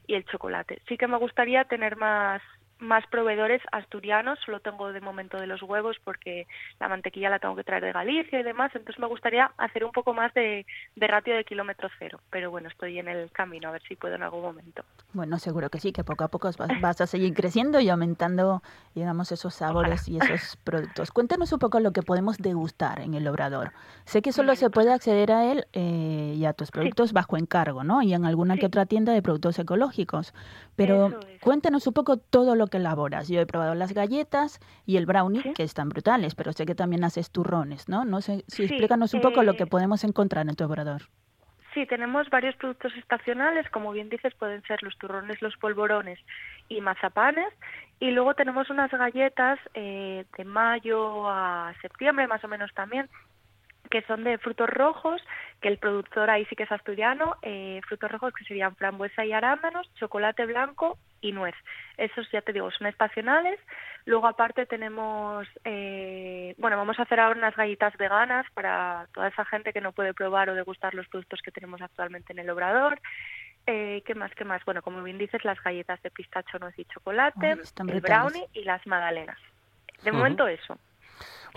y 0.06 0.16
el 0.16 0.26
chocolate. 0.26 0.82
Sí 0.88 0.98
que 0.98 1.08
me 1.08 1.18
gustaría 1.18 1.64
tener 1.66 1.96
más 1.96 2.42
más 2.80 3.06
proveedores 3.08 3.62
asturianos, 3.72 4.40
solo 4.46 4.60
tengo 4.60 4.92
de 4.92 5.02
momento 5.02 5.38
de 5.38 5.48
los 5.48 5.62
huevos 5.64 5.98
porque 6.04 6.48
la 6.80 6.88
mantequilla 6.88 7.30
la 7.30 7.40
tengo 7.40 7.56
que 7.56 7.64
traer 7.64 7.84
de 7.84 7.92
Galicia 7.92 8.40
y 8.40 8.44
demás, 8.44 8.72
entonces 8.76 9.00
me 9.00 9.08
gustaría 9.08 9.52
hacer 9.58 9.84
un 9.84 9.92
poco 9.92 10.14
más 10.14 10.34
de, 10.34 10.66
de 10.96 11.08
ratio 11.08 11.36
de 11.36 11.44
kilómetro 11.44 11.90
cero, 12.00 12.20
pero 12.30 12.52
bueno, 12.52 12.70
estoy 12.70 13.00
en 13.00 13.08
el 13.08 13.32
camino, 13.32 13.70
a 13.70 13.72
ver 13.72 13.82
si 13.88 13.96
puedo 13.96 14.16
en 14.16 14.24
algún 14.24 14.42
momento. 14.42 14.84
Bueno, 15.14 15.40
seguro 15.40 15.70
que 15.70 15.80
sí, 15.80 15.92
que 15.92 16.04
poco 16.04 16.24
a 16.24 16.28
poco 16.28 16.50
vas, 16.58 16.82
vas 16.82 17.02
a 17.02 17.08
seguir 17.08 17.34
creciendo 17.34 17.80
y 17.80 17.90
aumentando, 17.90 18.62
digamos, 18.94 19.32
esos 19.32 19.56
sabores 19.56 20.08
Ojalá. 20.08 20.26
y 20.26 20.34
esos 20.34 20.58
productos. 20.58 21.12
Cuéntanos 21.12 21.52
un 21.54 21.60
poco 21.60 21.80
lo 21.80 21.92
que 21.92 22.04
podemos 22.04 22.38
degustar 22.38 23.02
en 23.02 23.14
el 23.14 23.28
obrador. 23.28 23.72
Sé 24.06 24.22
que 24.22 24.32
solo 24.32 24.56
se 24.56 24.70
puede 24.70 24.94
acceder 24.94 25.32
a 25.32 25.52
él 25.52 25.68
eh, 25.74 26.34
y 26.36 26.46
a 26.46 26.54
tus 26.54 26.72
productos 26.72 27.10
sí. 27.10 27.16
bajo 27.16 27.38
encargo, 27.38 27.84
¿no? 27.84 28.02
Y 28.02 28.14
en 28.14 28.26
alguna 28.26 28.56
sí. 28.56 28.62
que 28.62 28.66
otra 28.68 28.86
tienda 28.86 29.14
de 29.14 29.22
productos 29.22 29.58
ecológicos, 29.60 30.34
pero 30.76 31.20
cuéntanos 31.42 31.88
un 31.88 31.94
poco 31.94 32.18
todo 32.18 32.56
lo 32.56 32.67
que 32.70 32.78
elaboras. 32.78 33.28
Yo 33.28 33.42
he 33.42 33.46
probado 33.46 33.76
las 33.76 33.94
galletas 33.94 34.60
y 34.86 34.98
el 34.98 35.06
brownie, 35.06 35.42
¿Sí? 35.42 35.54
que 35.54 35.64
están 35.64 35.90
brutales, 35.90 36.36
pero 36.36 36.54
sé 36.54 36.66
que 36.66 36.76
también 36.76 37.04
haces 37.04 37.32
turrones, 37.32 37.90
¿no? 37.90 38.06
No 38.06 38.22
sé 38.22 38.44
si 38.48 38.58
sí, 38.58 38.64
explícanos 38.64 39.14
un 39.14 39.22
poco 39.22 39.44
lo 39.44 39.56
que 39.56 39.68
podemos 39.68 40.04
encontrar 40.04 40.48
en 40.48 40.56
tu 40.56 40.66
obrador. 40.66 41.04
Sí, 41.74 41.86
tenemos 41.86 42.28
varios 42.32 42.56
productos 42.56 42.92
estacionales, 42.96 43.70
como 43.70 43.92
bien 43.92 44.10
dices, 44.10 44.34
pueden 44.34 44.64
ser 44.64 44.82
los 44.82 44.98
turrones, 44.98 45.42
los 45.44 45.56
polvorones 45.58 46.18
y 46.70 46.82
mazapanes. 46.82 47.54
Y 48.00 48.12
luego 48.12 48.34
tenemos 48.34 48.70
unas 48.70 48.90
galletas 48.90 49.60
eh, 49.76 50.26
de 50.38 50.44
mayo 50.46 51.30
a 51.30 51.74
septiembre, 51.82 52.28
más 52.28 52.44
o 52.44 52.48
menos 52.48 52.74
también, 52.74 53.08
que 53.88 54.02
son 54.04 54.24
de 54.24 54.38
frutos 54.38 54.70
rojos, 54.70 55.22
que 55.62 55.68
el 55.68 55.78
productor 55.78 56.30
ahí 56.30 56.46
sí 56.46 56.56
que 56.56 56.64
es 56.64 56.72
asturiano, 56.72 57.36
eh, 57.42 57.82
frutos 57.88 58.12
rojos 58.12 58.34
que 58.34 58.46
serían 58.46 58.76
frambuesa 58.76 59.26
y 59.26 59.34
arándanos, 59.34 59.90
chocolate 59.96 60.46
blanco 60.46 60.98
y 61.22 61.32
nuez. 61.32 61.56
Esos 61.98 62.30
ya 62.32 62.42
te 62.42 62.54
digo, 62.54 62.70
son 62.72 62.88
estacionales. 62.88 63.60
Luego 64.06 64.28
aparte 64.28 64.66
tenemos, 64.66 65.48
eh, 65.66 66.56
bueno, 66.58 66.78
vamos 66.78 67.00
a 67.00 67.04
hacer 67.04 67.20
ahora 67.20 67.38
unas 67.38 67.56
galletas 67.56 67.96
veganas 67.98 68.46
para 68.54 69.08
toda 69.14 69.28
esa 69.28 69.46
gente 69.46 69.74
que 69.74 69.82
no 69.82 69.92
puede 69.92 70.14
probar 70.14 70.50
o 70.50 70.56
degustar 70.56 70.94
los 70.94 71.08
productos 71.08 71.42
que 71.42 71.52
tenemos 71.52 71.82
actualmente 71.82 72.34
en 72.34 72.40
el 72.40 72.50
obrador. 72.50 73.00
Eh, 73.66 74.02
¿Qué 74.06 74.16
más? 74.16 74.34
¿Qué 74.34 74.46
más? 74.46 74.64
Bueno, 74.64 74.82
como 74.82 75.04
bien 75.04 75.18
dices, 75.18 75.44
las 75.44 75.62
galletas 75.62 76.02
de 76.02 76.10
pistacho, 76.10 76.58
nuez 76.58 76.78
y 76.80 76.86
chocolate, 76.86 77.58
Ay, 77.58 77.90
el 77.90 78.02
brownie 78.02 78.48
y 78.54 78.64
las 78.64 78.86
magdalenas. 78.88 79.38
De 80.04 80.12
momento 80.12 80.48
eso. 80.48 80.78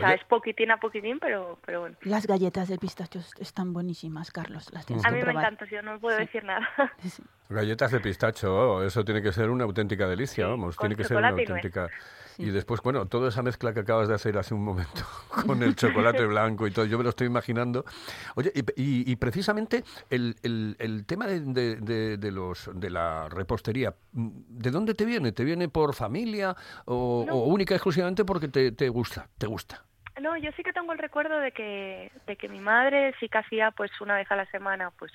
O 0.00 0.02
sea, 0.02 0.08
Oye. 0.10 0.16
es 0.20 0.24
poquitín 0.28 0.70
a 0.70 0.78
poquitín, 0.78 1.18
pero, 1.20 1.58
pero 1.64 1.80
bueno. 1.80 1.96
Las 2.02 2.26
galletas 2.26 2.68
de 2.68 2.78
pistachos 2.78 3.32
están 3.38 3.72
buenísimas, 3.72 4.30
Carlos. 4.30 4.68
Las 4.72 4.86
tienes 4.86 5.04
A 5.04 5.08
que 5.10 5.16
mí 5.16 5.22
me 5.22 5.32
encanta, 5.32 5.66
yo 5.70 5.82
no 5.82 5.98
puedo 6.00 6.16
Sí. 6.18 6.24
decir 6.24 6.44
nada. 6.44 6.68
Sí. 7.06 7.22
Galletas 7.50 7.90
de 7.90 7.98
pistacho, 7.98 8.54
oh, 8.56 8.82
eso 8.84 9.04
tiene 9.04 9.20
que 9.22 9.32
ser 9.32 9.50
una 9.50 9.64
auténtica 9.64 10.06
delicia, 10.06 10.44
Sí, 10.44 10.50
vamos, 10.50 10.76
tiene 10.76 10.94
que 10.94 11.02
ser 11.02 11.16
una 11.16 11.30
y 11.30 11.40
auténtica. 11.40 11.88
Sí. 12.36 12.44
Y 12.44 12.50
después, 12.50 12.80
bueno, 12.80 13.06
toda 13.06 13.28
esa 13.28 13.42
mezcla 13.42 13.74
que 13.74 13.80
acabas 13.80 14.06
de 14.06 14.14
hacer 14.14 14.38
hace 14.38 14.54
un 14.54 14.64
momento 14.64 15.02
con 15.46 15.60
el 15.64 15.74
chocolate 15.74 16.24
blanco 16.26 16.68
y 16.68 16.70
todo, 16.70 16.84
yo 16.84 16.96
me 16.96 17.02
lo 17.02 17.10
estoy 17.10 17.26
imaginando. 17.26 17.84
Oye, 18.36 18.52
y, 18.54 18.60
y- 18.80 19.10
y 19.12 19.16
precisamente 19.16 19.82
el, 20.10 20.36
el- 20.44 20.76
el 20.78 21.04
tema 21.06 21.26
de, 21.26 21.40
de- 21.40 21.76
de- 21.76 22.16
de 22.18 22.30
los, 22.30 22.70
de 22.72 22.88
la 22.88 23.28
repostería, 23.28 23.94
¿de 24.12 24.70
dónde 24.70 24.94
te 24.94 25.04
viene? 25.04 25.32
¿Te 25.32 25.42
viene 25.42 25.68
por 25.68 25.92
familia 25.96 26.54
o, 26.84 27.24
No. 27.26 27.34
o 27.34 27.46
única 27.48 27.74
y 27.74 27.76
exclusivamente 27.78 28.24
porque 28.24 28.46
te, 28.46 28.70
te 28.70 28.88
gusta? 28.88 29.28
¿Te 29.36 29.48
gusta? 29.48 29.84
No, 30.20 30.36
yo 30.36 30.50
sí 30.52 30.62
que 30.62 30.72
tengo 30.72 30.92
el 30.92 30.98
recuerdo 30.98 31.38
de 31.38 31.52
que, 31.52 32.10
de 32.26 32.36
que 32.36 32.48
mi 32.48 32.60
madre 32.60 33.14
sí 33.18 33.28
que 33.28 33.38
hacía 33.38 33.70
pues 33.70 33.90
una 34.00 34.16
vez 34.16 34.30
a 34.30 34.36
la 34.36 34.46
semana 34.46 34.90
pues 34.98 35.12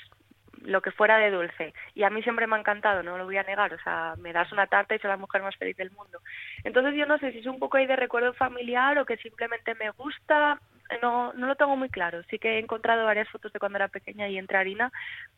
lo 0.61 0.81
que 0.81 0.91
fuera 0.91 1.17
de 1.17 1.31
dulce. 1.31 1.73
Y 1.93 2.03
a 2.03 2.09
mí 2.09 2.23
siempre 2.23 2.47
me 2.47 2.55
ha 2.55 2.59
encantado, 2.59 3.03
no 3.03 3.17
lo 3.17 3.25
voy 3.25 3.37
a 3.37 3.43
negar. 3.43 3.73
O 3.73 3.79
sea, 3.79 4.15
me 4.17 4.33
das 4.33 4.51
una 4.51 4.67
tarta 4.67 4.95
y 4.95 4.99
soy 4.99 5.09
la 5.09 5.17
mujer 5.17 5.41
más 5.41 5.55
feliz 5.57 5.77
del 5.77 5.91
mundo. 5.91 6.19
Entonces 6.63 6.95
yo 6.95 7.05
no 7.05 7.17
sé 7.19 7.31
si 7.31 7.39
es 7.39 7.45
un 7.45 7.59
poco 7.59 7.77
ahí 7.77 7.85
de 7.85 7.95
recuerdo 7.95 8.33
familiar 8.33 8.97
o 8.97 9.05
que 9.05 9.17
simplemente 9.17 9.75
me 9.75 9.91
gusta. 9.91 10.59
No, 11.01 11.33
no 11.33 11.47
lo 11.47 11.55
tengo 11.55 11.75
muy 11.75 11.89
claro. 11.89 12.23
Sí 12.29 12.39
que 12.39 12.55
he 12.55 12.59
encontrado 12.59 13.05
varias 13.05 13.29
fotos 13.29 13.53
de 13.53 13.59
cuando 13.59 13.77
era 13.77 13.87
pequeña 13.87 14.27
y 14.27 14.37
entre 14.37 14.57
harina, 14.57 14.91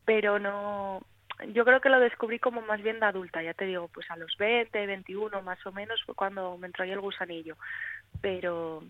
pero 0.06 0.40
no... 0.40 1.02
Yo 1.54 1.66
creo 1.66 1.82
que 1.82 1.90
lo 1.90 2.00
descubrí 2.00 2.40
como 2.40 2.62
más 2.62 2.82
bien 2.82 3.00
de 3.00 3.06
adulta, 3.06 3.44
ya 3.44 3.54
te 3.54 3.66
digo, 3.66 3.90
pues 3.90 4.10
a 4.10 4.18
los 4.18 4.36
20, 4.38 4.88
21 4.88 5.44
más 5.44 5.64
o 5.68 5.72
menos 5.72 6.02
fue 6.04 6.16
cuando 6.16 6.58
me 6.58 6.66
entró 6.66 6.84
ahí 6.84 6.90
el 6.90 7.00
gusanillo. 7.00 7.58
Pero, 8.22 8.82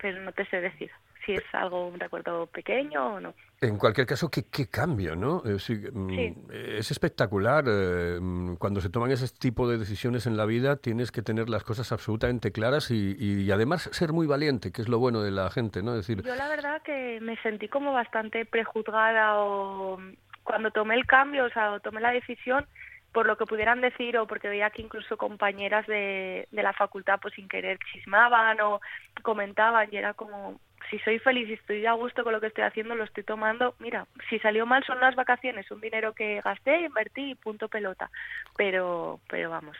pero 0.00 0.20
no 0.22 0.32
te 0.32 0.44
sé 0.46 0.60
decir 0.60 0.90
si 1.24 1.32
es 1.32 1.42
algo, 1.52 1.88
un 1.88 1.98
recuerdo 1.98 2.46
pequeño 2.46 3.14
o 3.14 3.20
no. 3.20 3.34
En 3.60 3.78
cualquier 3.78 4.06
caso, 4.06 4.30
qué, 4.30 4.44
qué 4.48 4.68
cambio, 4.68 5.16
¿no? 5.16 5.42
Eh, 5.44 5.58
sí, 5.58 5.74
mm. 5.74 6.50
Es 6.52 6.92
espectacular. 6.92 7.64
eh, 7.66 8.18
mm, 8.20 8.54
Cuando 8.56 8.80
se 8.80 8.90
toman 8.90 9.10
ese 9.10 9.26
tipo 9.36 9.68
de 9.68 9.76
decisiones 9.76 10.26
en 10.28 10.36
la 10.36 10.44
vida, 10.46 10.76
tienes 10.76 11.10
que 11.10 11.22
tener 11.22 11.48
las 11.48 11.64
cosas 11.64 11.90
absolutamente 11.90 12.52
claras 12.52 12.92
y, 12.92 13.16
y 13.18 13.50
además 13.50 13.88
ser 13.92 14.12
muy 14.12 14.28
valiente, 14.28 14.70
que 14.70 14.82
es 14.82 14.88
lo 14.88 15.00
bueno 15.00 15.20
de 15.22 15.32
la 15.32 15.50
gente, 15.50 15.82
¿no? 15.82 15.92
Es 15.96 16.06
decir, 16.06 16.22
Yo 16.22 16.36
la 16.36 16.48
verdad 16.48 16.80
que 16.82 17.18
me 17.20 17.36
sentí 17.38 17.66
como 17.66 17.92
bastante 17.92 18.44
prejuzgada 18.44 19.38
o 19.40 19.98
cuando 20.44 20.70
tomé 20.70 20.94
el 20.94 21.06
cambio, 21.06 21.44
o 21.46 21.50
sea, 21.50 21.72
o 21.72 21.80
tomé 21.80 22.00
la 22.00 22.12
decisión 22.12 22.66
por 23.16 23.26
lo 23.26 23.38
que 23.38 23.46
pudieran 23.46 23.80
decir 23.80 24.18
o 24.18 24.26
porque 24.26 24.46
veía 24.46 24.68
que 24.68 24.82
incluso 24.82 25.16
compañeras 25.16 25.86
de, 25.86 26.46
la 26.52 26.74
facultad 26.74 27.18
pues 27.18 27.32
sin 27.32 27.48
querer 27.48 27.78
chismaban 27.90 28.60
o 28.60 28.82
comentaban 29.22 29.88
y 29.90 29.96
era 29.96 30.12
como 30.12 30.60
si 30.90 30.98
soy 30.98 31.18
feliz 31.20 31.48
y 31.48 31.54
estoy 31.54 31.86
a 31.86 31.94
gusto 31.94 32.24
con 32.24 32.34
lo 32.34 32.42
que 32.42 32.48
estoy 32.48 32.64
haciendo, 32.64 32.94
lo 32.94 33.04
estoy 33.04 33.24
tomando. 33.24 33.74
Mira, 33.78 34.06
si 34.28 34.38
salió 34.40 34.66
mal 34.66 34.84
son 34.84 35.00
las 35.00 35.14
vacaciones, 35.14 35.70
un 35.70 35.80
dinero 35.80 36.12
que 36.12 36.42
gasté, 36.42 36.80
invertí 36.80 37.30
y 37.30 37.34
punto 37.36 37.68
pelota. 37.68 38.10
Pero, 38.54 39.18
pero 39.30 39.48
vamos, 39.48 39.78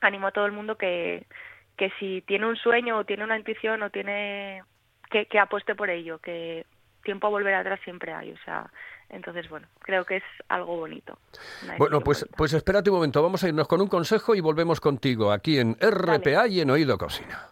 animo 0.00 0.28
a 0.28 0.30
todo 0.30 0.46
el 0.46 0.52
mundo 0.52 0.78
que, 0.78 1.26
que 1.76 1.90
si 1.98 2.22
tiene 2.28 2.46
un 2.46 2.54
sueño 2.54 2.96
o 2.96 3.04
tiene 3.04 3.24
una 3.24 3.38
intuición 3.38 3.82
o 3.82 3.90
tiene 3.90 4.62
que, 5.10 5.26
que 5.26 5.40
apueste 5.40 5.74
por 5.74 5.90
ello, 5.90 6.20
que 6.20 6.64
tiempo 7.02 7.26
a 7.26 7.30
volver 7.30 7.54
atrás 7.54 7.80
siempre 7.84 8.12
hay, 8.12 8.32
o 8.32 8.38
sea, 8.44 8.70
entonces 9.08 9.48
bueno, 9.48 9.66
creo 9.80 10.04
que 10.04 10.16
es 10.16 10.24
algo 10.48 10.76
bonito. 10.76 11.18
bueno, 11.78 12.00
pues, 12.00 12.20
bonita. 12.20 12.36
pues 12.36 12.52
espérate 12.52 12.90
un 12.90 12.96
momento, 12.96 13.22
vamos 13.22 13.42
a 13.44 13.48
irnos 13.48 13.68
con 13.68 13.80
un 13.80 13.88
consejo 13.88 14.34
y 14.34 14.40
volvemos 14.40 14.80
contigo 14.80 15.32
aquí 15.32 15.58
en 15.58 15.76
RPA 15.80 16.48
y 16.48 16.60
en 16.60 16.70
Oído 16.70 16.98
Cocina. 16.98 17.51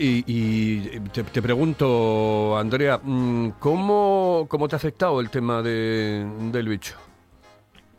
Y, 0.00 0.24
y 0.26 1.00
te, 1.10 1.22
te 1.24 1.42
pregunto, 1.42 2.56
Andrea, 2.56 2.98
mm, 3.02 3.50
¿cómo, 3.58 4.46
¿cómo 4.48 4.68
te 4.68 4.74
ha 4.74 4.78
afectado 4.78 5.20
el 5.20 5.30
tema 5.30 5.60
de, 5.62 6.24
del 6.50 6.68
bicho? 6.68 6.96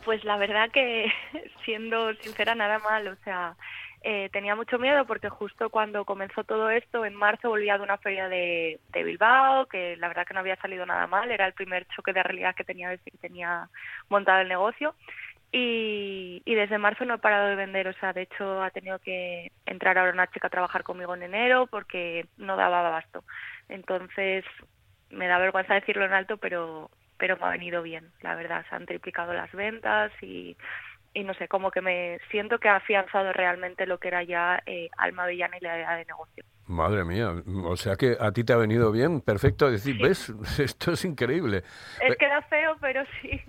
Pues 0.03 0.23
la 0.23 0.37
verdad 0.37 0.71
que, 0.71 1.11
siendo 1.65 2.13
sincera, 2.15 2.55
nada 2.55 2.79
mal. 2.79 3.07
O 3.07 3.15
sea, 3.23 3.55
eh, 4.01 4.29
tenía 4.33 4.55
mucho 4.55 4.79
miedo 4.79 5.05
porque 5.05 5.29
justo 5.29 5.69
cuando 5.69 6.03
comenzó 6.05 6.43
todo 6.43 6.71
esto, 6.71 7.05
en 7.05 7.13
marzo 7.13 7.49
volvía 7.49 7.77
de 7.77 7.83
una 7.83 7.99
feria 7.99 8.27
de, 8.27 8.79
de 8.89 9.03
Bilbao, 9.03 9.67
que 9.67 9.95
la 9.97 10.07
verdad 10.07 10.25
que 10.25 10.33
no 10.33 10.39
había 10.39 10.55
salido 10.55 10.85
nada 10.87 11.05
mal. 11.05 11.29
Era 11.29 11.45
el 11.45 11.53
primer 11.53 11.85
choque 11.95 12.13
de 12.13 12.23
realidad 12.23 12.55
que 12.55 12.63
tenía 12.63 12.89
desde 12.89 13.11
que 13.11 13.17
tenía 13.19 13.69
montado 14.09 14.41
el 14.41 14.47
negocio. 14.47 14.95
Y, 15.51 16.41
y 16.45 16.55
desde 16.55 16.77
marzo 16.77 17.03
no 17.05 17.15
he 17.15 17.19
parado 17.19 17.47
de 17.47 17.55
vender. 17.55 17.87
O 17.87 17.93
sea, 17.93 18.13
de 18.13 18.21
hecho, 18.23 18.61
ha 18.63 18.69
tenido 18.71 18.99
que 18.99 19.51
entrar 19.65 19.97
ahora 19.97 20.13
una 20.13 20.27
chica 20.27 20.47
a 20.47 20.51
trabajar 20.51 20.83
conmigo 20.83 21.13
en 21.15 21.23
enero 21.23 21.67
porque 21.67 22.25
no 22.37 22.55
daba 22.55 22.87
abasto. 22.87 23.23
Entonces, 23.67 24.45
me 25.09 25.27
da 25.27 25.37
vergüenza 25.39 25.73
decirlo 25.73 26.05
en 26.05 26.13
alto, 26.13 26.37
pero 26.37 26.89
pero 27.17 27.37
me 27.37 27.45
ha 27.45 27.49
venido 27.49 27.83
bien, 27.83 28.09
la 28.21 28.33
verdad. 28.33 28.65
Se 28.67 28.75
han 28.75 28.87
triplicado 28.87 29.31
las 29.33 29.51
ventas 29.51 30.11
y, 30.23 30.57
y 31.13 31.23
no 31.23 31.35
sé, 31.35 31.47
como 31.47 31.69
que 31.69 31.79
me 31.79 32.17
siento 32.31 32.57
que 32.57 32.67
ha 32.67 32.77
afianzado 32.77 33.31
realmente 33.31 33.85
lo 33.85 33.99
que 33.99 34.07
era 34.07 34.23
ya 34.23 34.59
eh, 34.65 34.89
Alma 34.97 35.27
Villana 35.27 35.55
y 35.57 35.63
la 35.63 35.77
idea 35.77 35.95
de 35.97 36.05
negocio. 36.05 36.43
Madre 36.65 37.03
mía, 37.05 37.29
o 37.65 37.75
sea 37.77 37.95
que 37.95 38.15
a 38.19 38.31
ti 38.31 38.43
te 38.43 38.53
ha 38.53 38.57
venido 38.57 38.91
bien, 38.91 39.21
perfecto. 39.21 39.69
Decir, 39.69 39.97
Sí. 39.97 40.01
¿ves? 40.01 40.29
Esto 40.59 40.93
es 40.93 41.05
increíble. 41.05 41.57
Es 42.01 42.15
que 42.15 42.25
era 42.25 42.41
feo, 42.43 42.75
pero 42.81 43.03
sí. 43.21 43.39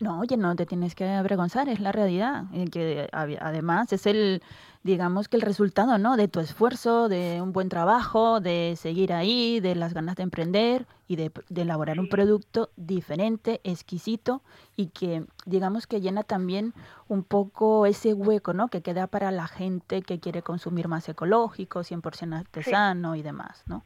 No, 0.00 0.18
oye, 0.18 0.36
no 0.36 0.54
te 0.56 0.66
tienes 0.66 0.94
que 0.94 1.08
avergonzar, 1.08 1.68
es 1.68 1.78
la 1.80 1.92
realidad. 1.92 2.44
Y 2.52 2.66
que 2.66 3.08
ade- 3.12 3.38
además 3.40 3.92
es 3.92 4.06
el, 4.06 4.42
digamos 4.82 5.28
que 5.28 5.36
el 5.36 5.42
resultado, 5.42 5.98
¿no? 5.98 6.16
De 6.16 6.26
tu 6.26 6.40
esfuerzo, 6.40 7.08
de 7.08 7.40
un 7.40 7.52
buen 7.52 7.68
trabajo, 7.68 8.40
de 8.40 8.74
seguir 8.76 9.12
ahí, 9.12 9.60
de 9.60 9.76
las 9.76 9.94
ganas 9.94 10.16
de 10.16 10.24
emprender 10.24 10.86
y 11.06 11.14
de, 11.16 11.30
de 11.48 11.62
elaborar 11.62 12.00
un 12.00 12.08
producto 12.08 12.70
diferente, 12.76 13.60
exquisito 13.62 14.42
y 14.76 14.88
que, 14.88 15.24
digamos 15.46 15.86
que 15.86 16.00
llena 16.00 16.22
también 16.24 16.74
un 17.06 17.22
poco 17.22 17.86
ese 17.86 18.14
hueco, 18.14 18.52
¿no? 18.54 18.68
Que 18.68 18.82
queda 18.82 19.06
para 19.06 19.30
la 19.30 19.46
gente 19.46 20.02
que 20.02 20.18
quiere 20.18 20.42
consumir 20.42 20.88
más 20.88 21.08
ecológico, 21.08 21.82
100% 21.84 22.34
artesano 22.36 23.14
y 23.14 23.22
demás, 23.22 23.62
¿no? 23.66 23.84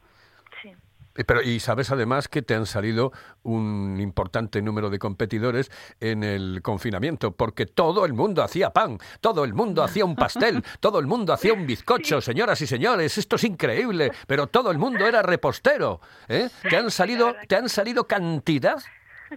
Eh, 1.15 1.23
Pero, 1.23 1.41
y 1.41 1.59
sabes 1.59 1.91
además 1.91 2.27
que 2.27 2.41
te 2.41 2.55
han 2.55 2.65
salido 2.65 3.11
un 3.43 3.99
importante 3.99 4.61
número 4.61 4.89
de 4.89 4.99
competidores 4.99 5.71
en 5.99 6.23
el 6.23 6.61
confinamiento, 6.61 7.31
porque 7.31 7.65
todo 7.65 8.05
el 8.05 8.13
mundo 8.13 8.43
hacía 8.43 8.71
pan, 8.71 8.97
todo 9.21 9.43
el 9.43 9.53
mundo 9.53 9.83
hacía 9.83 10.05
un 10.05 10.15
pastel, 10.15 10.63
todo 10.79 10.99
el 10.99 11.07
mundo 11.07 11.33
hacía 11.33 11.53
un 11.53 11.65
bizcocho, 11.67 12.21
señoras 12.21 12.61
y 12.61 12.67
señores, 12.67 13.17
esto 13.17 13.35
es 13.35 13.43
increíble, 13.43 14.11
pero 14.27 14.47
todo 14.47 14.71
el 14.71 14.77
mundo 14.77 15.05
era 15.05 15.21
repostero. 15.21 16.01
¿eh? 16.27 16.49
Te 16.69 16.77
han 16.77 16.89
salido, 16.89 17.35
te 17.47 17.55
han 17.55 17.69
salido 17.69 18.07
cantidad 18.07 18.77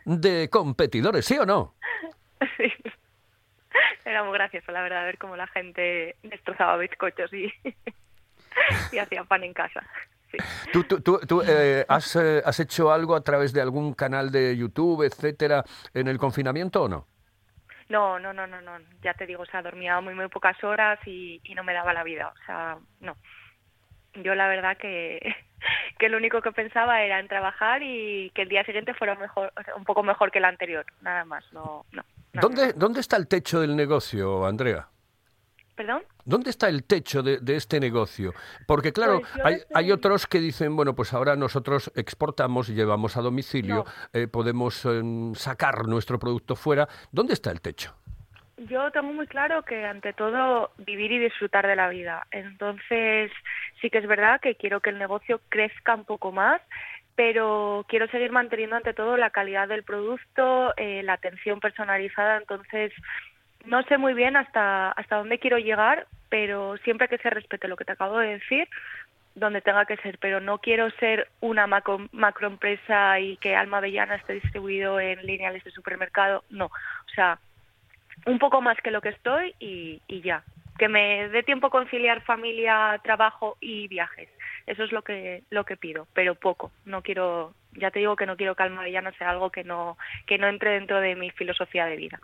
de 0.05 0.49
competidores, 0.51 1.25
¿sí 1.25 1.39
o 1.39 1.47
no? 1.47 1.75
Sí. 2.59 2.71
Era 4.05 4.23
muy 4.23 4.35
gracioso, 4.35 4.71
la 4.73 4.83
verdad, 4.83 5.05
ver 5.05 5.19
cómo 5.19 5.37
la 5.37 5.47
gente 5.49 6.17
destrozaba 6.23 6.77
bizcochos 6.77 7.33
y, 7.33 7.53
y 8.93 8.99
hacía 8.99 9.25
pan 9.25 9.43
en 9.45 9.53
casa. 9.53 9.83
Sí. 10.39 10.71
¿Tú, 10.73 10.83
tú, 10.85 11.01
tú- 11.01 11.21
tú, 11.27 11.43
eh, 11.47 11.85
has, 11.89 12.17
eh, 12.17 12.43
has 12.45 12.59
hecho 12.61 12.91
algo 12.93 13.15
a 13.17 13.21
través 13.23 13.53
de 13.53 13.61
algún 13.63 13.95
canal 13.95 14.31
de 14.31 14.57
YouTube, 14.57 15.03
etcétera, 15.05 15.65
en 15.95 16.09
el 16.09 16.19
confinamiento 16.19 16.83
o 16.85 16.89
no? 16.89 17.07
No, 17.89 18.19
no, 18.19 18.33
no, 18.33 18.47
no, 18.47 18.61
no. 18.61 18.79
Ya 19.03 19.15
te 19.15 19.27
digo, 19.27 19.43
o 19.43 19.47
sea, 19.47 19.63
dormía 19.63 20.01
muy, 20.01 20.15
muy 20.15 20.29
pocas 20.29 20.63
horas 20.65 20.99
y, 21.07 21.41
y 21.45 21.55
no 21.55 21.63
me 21.63 21.73
daba 21.73 21.93
la 21.95 22.03
vida. 22.03 22.29
O 22.29 22.47
sea, 22.47 22.79
no. 23.01 23.17
Yo 24.15 24.35
la 24.35 24.49
verdad 24.49 24.77
que, 24.77 25.21
que 25.99 26.09
lo 26.09 26.17
único 26.17 26.43
que 26.43 26.51
pensaba 26.53 27.03
era 27.03 27.21
en 27.21 27.29
trabajar 27.29 27.83
y 27.83 28.31
que 28.35 28.43
el 28.43 28.49
día 28.49 28.65
siguiente 28.65 28.95
fuera 28.95 29.15
mejor, 29.15 29.53
un 29.77 29.85
poco 29.85 30.03
mejor 30.03 30.31
que 30.33 30.39
el 30.39 30.45
anterior. 30.47 30.85
Nada 31.01 31.25
más, 31.25 31.45
no, 31.53 31.85
¿Dónde. 32.33 32.73
¿Dónde 32.75 33.01
está 33.01 33.17
el 33.17 33.29
techo 33.29 33.61
del 33.61 33.77
negocio, 33.77 34.45
Andrea? 34.47 34.89
¿Perdón? 35.77 36.03
¿Dónde 36.25 36.51
está 36.51 36.69
el 36.69 36.85
techo 36.85 37.23
de, 37.23 37.39
de 37.39 37.55
este 37.57 37.79
negocio? 37.79 38.33
Porque 38.67 38.93
claro, 38.93 39.21
Pues 39.21 39.45
hay, 39.45 39.55
estoy- 39.57 39.73
hay 39.75 39.93
otros 39.93 40.27
que 40.27 40.41
dicen, 40.41 40.75
bueno, 40.75 40.95
pues 40.95 41.13
ahora 41.13 41.37
nosotros 41.37 41.93
exportamos 41.95 42.69
y 42.71 42.75
llevamos 42.75 43.17
a 43.17 43.21
domicilio, 43.21 43.85
eh, 44.15 44.27
podemos 44.27 44.85
em, 44.87 45.35
sacar 45.35 45.87
nuestro 45.87 46.19
producto 46.19 46.57
fuera. 46.57 46.89
¿Dónde 47.13 47.35
está 47.35 47.51
el 47.51 47.61
techo? 47.61 47.95
Yo 48.57 48.91
tengo 48.91 49.13
muy 49.13 49.27
claro 49.27 49.63
que 49.65 49.85
ante 49.85 50.15
todo 50.15 50.71
vivir 50.79 51.13
y 51.13 51.19
disfrutar 51.19 51.67
de 51.67 51.77
la 51.77 51.91
vida. 51.91 52.27
Entonces 52.31 53.31
sí 53.83 53.91
que 53.91 53.99
es 53.99 54.07
verdad 54.07 54.41
que 54.41 54.55
quiero 54.55 54.81
que 54.81 54.89
el 54.89 54.99
negocio 54.99 55.43
crezca 55.51 55.95
un 55.95 56.07
poco 56.07 56.33
más, 56.33 56.63
pero 57.15 57.85
quiero 57.87 58.09
seguir 58.09 58.33
manteniendo 58.33 58.77
ante 58.77 58.95
todo 58.95 59.19
la 59.19 59.29
calidad 59.29 59.69
del 59.69 59.83
producto, 59.85 60.73
eh, 60.79 61.03
la 61.03 61.13
atención 61.13 61.61
personalizada. 61.61 62.39
Entonces 62.39 62.93
no 63.67 63.83
sé 63.85 63.99
muy 63.99 64.15
bien 64.15 64.37
hasta 64.37 64.93
hasta 64.93 65.17
dónde 65.17 65.39
quiero 65.39 65.59
llegar, 65.59 66.07
pero 66.29 66.77
siempre 66.79 67.09
que 67.09 67.19
se 67.19 67.31
respete 67.31 67.69
lo 67.69 67.77
que 67.77 67.85
te 67.85 67.93
acabo 67.93 68.19
de 68.19 68.39
decir, 68.39 68.69
donde 69.37 69.61
tenga 69.61 69.85
que 69.85 69.99
ser, 69.99 70.19
pero 70.19 70.41
no 70.41 70.59
quiero 70.59 70.91
ser 70.93 71.29
una 71.41 71.67
macro, 71.67 72.09
macroempresa 72.11 73.21
y 73.21 73.37
que 73.37 73.55
Alma 73.55 73.79
Avellana 73.79 74.17
esté 74.17 74.33
distribuido 74.33 74.99
en 74.99 75.25
lineales 75.25 75.63
de 75.63 75.71
supermercado, 75.71 76.43
no. 76.49 76.67
O 76.67 77.11
sea, 77.15 77.39
un 78.25 78.39
poco 78.39 78.63
más 78.63 78.79
que 78.79 78.91
lo 78.91 79.03
que 79.03 79.11
estoy 79.11 79.55
y, 79.61 80.01
ya. 80.23 80.43
Que 80.79 80.89
me 80.89 81.29
dé 81.29 81.43
tiempo 81.43 81.71
conciliar 81.71 82.23
familia, 82.23 82.99
trabajo 83.03 83.57
y 83.61 83.89
viajes. 83.89 84.29
Eso 84.67 84.85
es 84.85 84.93
lo 84.93 85.03
que 85.03 85.43
lo 85.51 85.65
que 85.65 85.77
pido, 85.77 86.07
pero 86.15 86.35
poco. 86.35 86.73
No 86.85 87.03
quiero, 87.03 87.55
ya 87.73 87.91
te 87.91 88.01
digo 88.01 88.17
que 88.17 88.27
no 88.27 88.37
quiero 88.37 88.55
que 88.55 88.63
Alma 88.63 88.81
Avellana 88.81 89.13
sea 89.13 89.31
algo 89.31 89.51
que 89.51 89.65
no 89.65 89.97
que 90.27 90.39
no 90.39 90.49
entre 90.49 90.73
dentro 90.73 91.01
de 91.01 91.15
mi 91.15 91.31
filosofía 91.31 91.87
de 91.87 91.97
vida. 91.97 92.21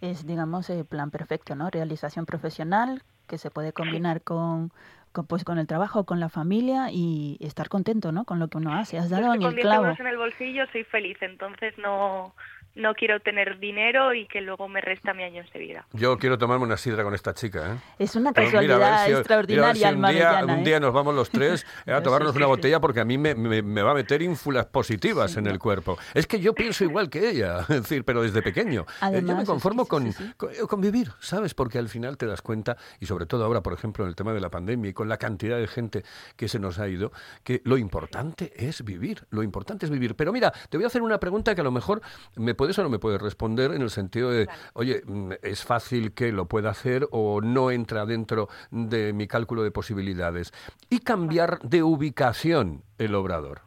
Es, 0.00 0.26
digamos, 0.26 0.70
el 0.70 0.84
plan 0.84 1.10
perfecto, 1.10 1.54
¿no? 1.54 1.70
Realización 1.70 2.26
profesional 2.26 3.02
que 3.26 3.38
se 3.38 3.50
puede 3.50 3.72
combinar 3.72 4.22
con, 4.22 4.72
con, 5.12 5.26
pues, 5.26 5.44
con 5.44 5.58
el 5.58 5.66
trabajo, 5.66 6.04
con 6.04 6.20
la 6.20 6.28
familia 6.28 6.88
y 6.90 7.36
estar 7.40 7.68
contento, 7.68 8.12
¿no? 8.12 8.24
Con 8.24 8.38
lo 8.38 8.48
que 8.48 8.58
uno 8.58 8.74
hace. 8.74 8.98
Has 8.98 9.10
dado 9.10 9.34
en 9.34 9.42
el 9.42 9.54
10 9.54 9.62
clavo. 9.62 9.86
en 9.86 10.06
el 10.06 10.16
bolsillo, 10.16 10.64
soy 10.72 10.84
feliz, 10.84 11.16
entonces 11.20 11.76
no 11.78 12.34
no 12.74 12.94
quiero 12.94 13.20
tener 13.20 13.58
dinero 13.58 14.14
y 14.14 14.26
que 14.26 14.40
luego 14.40 14.68
me 14.68 14.80
resta 14.80 15.12
mi 15.14 15.22
años 15.24 15.46
de 15.52 15.58
vida. 15.58 15.86
Yo 15.92 16.18
quiero 16.18 16.38
tomarme 16.38 16.64
una 16.64 16.76
sidra 16.76 17.02
con 17.02 17.14
esta 17.14 17.34
chica, 17.34 17.74
¿eh? 17.74 17.78
Es 17.98 18.14
una 18.16 18.32
casualidad 18.32 18.76
mira, 18.76 18.86
a 18.86 18.90
ver 18.90 18.98
si- 18.98 19.04
mira, 19.04 19.04
a 19.04 19.06
ver 19.08 19.18
extraordinaria, 19.18 19.88
si 19.88 19.94
un 19.94 20.02
día, 20.02 20.40
¿eh? 20.60 20.62
día 20.64 20.80
nos 20.80 20.92
vamos 20.92 21.14
los 21.14 21.30
tres 21.30 21.66
eh, 21.86 21.92
a 21.92 21.98
Sí, 21.98 22.04
tomarnos 22.04 22.32
sí, 22.32 22.36
una 22.38 22.46
sí. 22.46 22.50
botella 22.50 22.80
porque 22.80 23.00
a 23.00 23.04
mí 23.04 23.18
me, 23.18 23.34
me- 23.34 23.62
me 23.62 23.82
va 23.82 23.90
a 23.90 23.94
meter 23.94 24.22
ínfulas 24.22 24.66
positivas 24.66 25.36
en 25.36 25.46
el 25.46 25.58
cuerpo. 25.58 25.98
Es 26.14 26.26
que 26.26 26.40
yo 26.40 26.54
pienso 26.54 26.84
igual 26.84 27.10
que 27.10 27.28
ella, 27.28 27.60
es 27.68 27.68
decir, 27.82 28.04
pero 28.04 28.22
desde 28.22 28.40
pequeño. 28.42 28.86
Eh, 29.12 29.22
yo 29.26 29.36
me 29.36 29.44
conformo 29.44 29.86
con, 29.86 30.12
sí, 30.12 30.24
sí. 30.24 30.32
con, 30.36 30.50
con 30.68 30.80
vivir, 30.80 31.10
¿sabes? 31.20 31.54
Porque 31.54 31.78
al 31.78 31.88
final 31.88 32.16
te 32.16 32.26
das 32.26 32.40
cuenta, 32.42 32.76
y 33.00 33.06
sobre 33.06 33.26
todo 33.26 33.44
ahora, 33.44 33.62
por 33.62 33.72
ejemplo, 33.72 34.04
en 34.04 34.08
el 34.10 34.14
tema 34.16 34.32
de 34.32 34.40
la 34.40 34.48
pandemia 34.50 34.90
y 34.90 34.92
con 34.92 35.08
la 35.08 35.16
cantidad 35.16 35.58
de 35.58 35.66
gente 35.66 36.04
que 36.36 36.48
se 36.48 36.58
nos 36.58 36.78
ha 36.78 36.88
ido, 36.88 37.10
que 37.44 37.60
lo 37.64 37.76
importante 37.76 38.52
es 38.56 38.84
vivir, 38.84 39.24
lo 39.30 39.42
importante 39.42 39.86
es 39.86 39.90
vivir. 39.90 40.14
Pero 40.14 40.32
mira, 40.32 40.52
te 40.68 40.76
voy 40.76 40.84
a 40.84 40.86
hacer 40.86 41.02
una 41.02 41.18
pregunta 41.18 41.54
que 41.54 41.60
a 41.60 41.64
lo 41.64 41.72
mejor 41.72 42.00
me 42.36 42.54
puedes 42.60 42.78
o 42.78 42.82
no 42.82 42.90
me 42.90 42.98
puedes 42.98 43.22
responder 43.22 43.70
en 43.72 43.80
el 43.80 43.88
sentido 43.88 44.30
de, 44.30 44.46
oye, 44.74 45.00
mm, 45.06 45.32
es 45.42 45.64
fácil 45.64 46.12
que 46.12 46.30
lo 46.30 46.44
pueda 46.44 46.68
hacer 46.68 47.06
o 47.10 47.40
no 47.40 47.70
entra 47.70 48.04
dentro 48.04 48.48
de 48.70 49.14
mi 49.14 49.26
cálculo 49.26 49.62
de 49.62 49.70
posibilidades. 49.70 50.52
Y 50.90 51.00
cambiar 51.00 51.58
de 51.60 51.82
ubicación 51.82 52.82
el 52.98 53.14
obrador. 53.14 53.62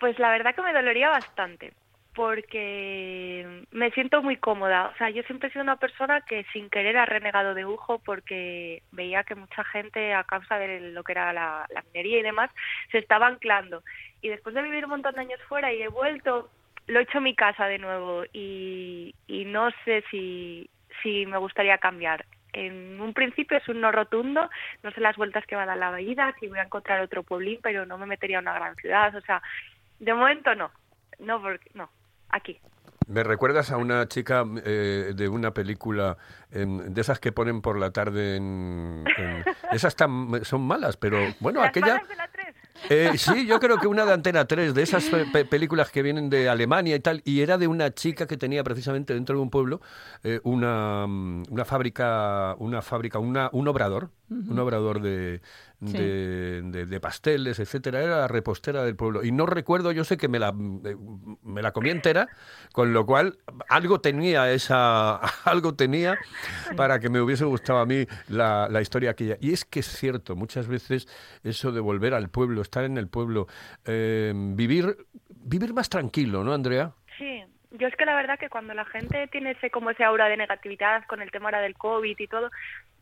Pues 0.00 0.18
la 0.18 0.30
verdad 0.30 0.54
que 0.54 0.62
me 0.62 0.72
dolería 0.72 1.10
bastante, 1.10 1.74
porque 2.14 3.66
me 3.70 3.90
siento 3.90 4.22
muy 4.22 4.38
cómoda. 4.38 4.90
O 4.94 4.96
sea, 4.96 5.10
yo 5.10 5.22
siempre 5.24 5.50
he 5.50 5.52
sido 5.52 5.62
una 5.62 5.76
persona 5.76 6.22
que 6.22 6.46
sin 6.54 6.70
querer 6.70 6.96
ha 6.96 7.04
renegado 7.04 7.52
de 7.52 7.66
Ujo 7.66 7.98
porque 7.98 8.82
veía 8.92 9.24
que 9.24 9.34
mucha 9.34 9.62
gente, 9.64 10.14
a 10.14 10.24
causa 10.24 10.56
de 10.56 10.80
lo 10.92 11.04
que 11.04 11.12
era 11.12 11.34
la, 11.34 11.66
la 11.68 11.82
minería 11.82 12.20
y 12.20 12.22
demás, 12.22 12.50
se 12.90 12.96
estaba 12.96 13.26
anclando. 13.26 13.82
Y 14.22 14.30
después 14.30 14.54
de 14.54 14.62
vivir 14.62 14.84
un 14.84 14.92
montón 14.92 15.12
de 15.16 15.20
años 15.20 15.40
fuera 15.46 15.70
y 15.70 15.82
he 15.82 15.88
vuelto, 15.88 16.48
lo 16.86 16.98
he 16.98 17.02
hecho 17.02 17.18
en 17.18 17.24
mi 17.24 17.34
casa 17.34 17.66
de 17.66 17.78
nuevo 17.78 18.24
y, 18.32 19.14
y 19.26 19.44
no 19.44 19.70
sé 19.84 20.04
si, 20.10 20.68
si 21.02 21.26
me 21.26 21.38
gustaría 21.38 21.78
cambiar. 21.78 22.24
En 22.52 23.00
un 23.00 23.14
principio 23.14 23.56
es 23.56 23.66
un 23.68 23.80
no 23.80 23.90
rotundo, 23.92 24.50
no 24.82 24.90
sé 24.90 25.00
las 25.00 25.16
vueltas 25.16 25.46
que 25.46 25.56
va 25.56 25.62
a 25.62 25.66
dar 25.66 25.78
la 25.78 25.90
vida, 25.92 26.34
si 26.38 26.48
voy 26.48 26.58
a 26.58 26.64
encontrar 26.64 27.00
otro 27.00 27.22
pueblín, 27.22 27.60
pero 27.62 27.86
no 27.86 27.96
me 27.96 28.06
metería 28.06 28.38
a 28.38 28.42
una 28.42 28.52
gran 28.54 28.74
ciudad. 28.76 29.14
O 29.16 29.20
sea, 29.22 29.42
de 29.98 30.12
momento 30.12 30.54
no, 30.54 30.70
no, 31.18 31.40
porque, 31.40 31.70
no, 31.74 31.88
aquí. 32.28 32.58
Me 33.08 33.24
recuerdas 33.24 33.70
a 33.72 33.78
una 33.78 34.06
chica 34.06 34.44
eh, 34.64 35.12
de 35.14 35.28
una 35.28 35.52
película 35.52 36.16
de 36.50 37.00
esas 37.00 37.18
que 37.18 37.32
ponen 37.32 37.60
por 37.62 37.78
la 37.78 37.90
tarde 37.90 38.36
en... 38.36 39.04
en- 39.16 39.44
esas 39.72 39.96
tan, 39.96 40.44
son 40.44 40.60
malas, 40.66 40.96
pero 40.98 41.18
bueno, 41.40 41.60
¿Las 41.60 41.70
aquella... 41.70 41.98
de 42.06 42.16
la 42.16 42.28
3? 42.28 42.41
Eh, 42.90 43.12
sí, 43.16 43.46
yo 43.46 43.60
creo 43.60 43.78
que 43.78 43.86
una 43.86 44.04
de 44.04 44.12
Antena 44.12 44.44
3, 44.44 44.74
de 44.74 44.82
esas 44.82 45.04
pe- 45.04 45.24
pe- 45.26 45.44
películas 45.44 45.90
que 45.90 46.02
vienen 46.02 46.30
de 46.30 46.48
Alemania 46.48 46.96
y 46.96 47.00
tal, 47.00 47.22
y 47.24 47.40
era 47.40 47.56
de 47.58 47.68
una 47.68 47.94
chica 47.94 48.26
que 48.26 48.36
tenía 48.36 48.64
precisamente 48.64 49.14
dentro 49.14 49.36
de 49.36 49.42
un 49.42 49.50
pueblo 49.50 49.80
eh, 50.24 50.40
una, 50.42 51.06
mm, 51.06 51.44
una 51.50 51.64
fábrica, 51.64 52.56
una 52.58 52.82
fábrica, 52.82 53.18
una, 53.18 53.50
un 53.52 53.68
obrador, 53.68 54.10
un 54.48 54.58
obrador 54.58 55.00
de, 55.02 55.40
Sí. 55.84 55.92
de, 55.94 56.62
de- 56.62 56.86
de 56.86 57.00
pasteles, 57.00 57.58
etcétera, 57.58 58.00
era 58.02 58.18
la 58.20 58.28
repostera 58.28 58.84
del 58.84 58.94
pueblo. 58.94 59.24
Y 59.24 59.32
no 59.32 59.46
recuerdo, 59.46 59.90
yo 59.90 60.04
sé 60.04 60.16
que 60.16 60.28
me 60.28 60.38
la, 60.38 60.52
me 60.52 61.60
la 61.62 61.72
comí 61.72 61.90
entera, 61.90 62.28
con 62.72 62.92
lo 62.92 63.04
cual 63.04 63.38
algo 63.68 64.00
tenía 64.00 64.52
esa, 64.52 65.16
algo 65.44 65.74
tenía 65.74 66.16
para 66.76 67.00
que 67.00 67.08
me 67.08 67.20
hubiese 67.20 67.44
gustado 67.44 67.80
a 67.80 67.86
mí 67.86 68.06
la, 68.28 68.68
la 68.70 68.80
historia 68.80 69.10
aquella. 69.10 69.36
Y 69.40 69.52
es 69.52 69.64
que 69.64 69.80
es 69.80 69.86
cierto, 69.88 70.36
muchas 70.36 70.68
veces 70.68 71.08
eso 71.42 71.72
de 71.72 71.80
volver 71.80 72.14
al 72.14 72.28
pueblo, 72.28 72.62
estar 72.62 72.84
en 72.84 72.96
el 72.96 73.08
pueblo, 73.08 73.48
eh, 73.84 74.32
vivir, 74.36 74.96
vivir 75.30 75.74
más 75.74 75.88
tranquilo, 75.88 76.44
¿no, 76.44 76.52
Andrea? 76.54 76.92
Sí, 77.18 77.42
yo 77.72 77.88
es 77.88 77.96
que 77.96 78.06
la 78.06 78.14
verdad 78.14 78.38
que 78.38 78.50
cuando 78.50 78.74
la 78.74 78.84
gente 78.84 79.26
tiene 79.28 79.52
ese 79.52 79.70
como 79.70 79.90
ese 79.90 80.04
aura 80.04 80.28
de 80.28 80.36
negatividad 80.36 81.04
con 81.06 81.22
el 81.22 81.30
tema 81.30 81.46
ahora 81.46 81.60
del 81.60 81.76
COVID 81.76 82.16
y 82.18 82.26
todo, 82.26 82.50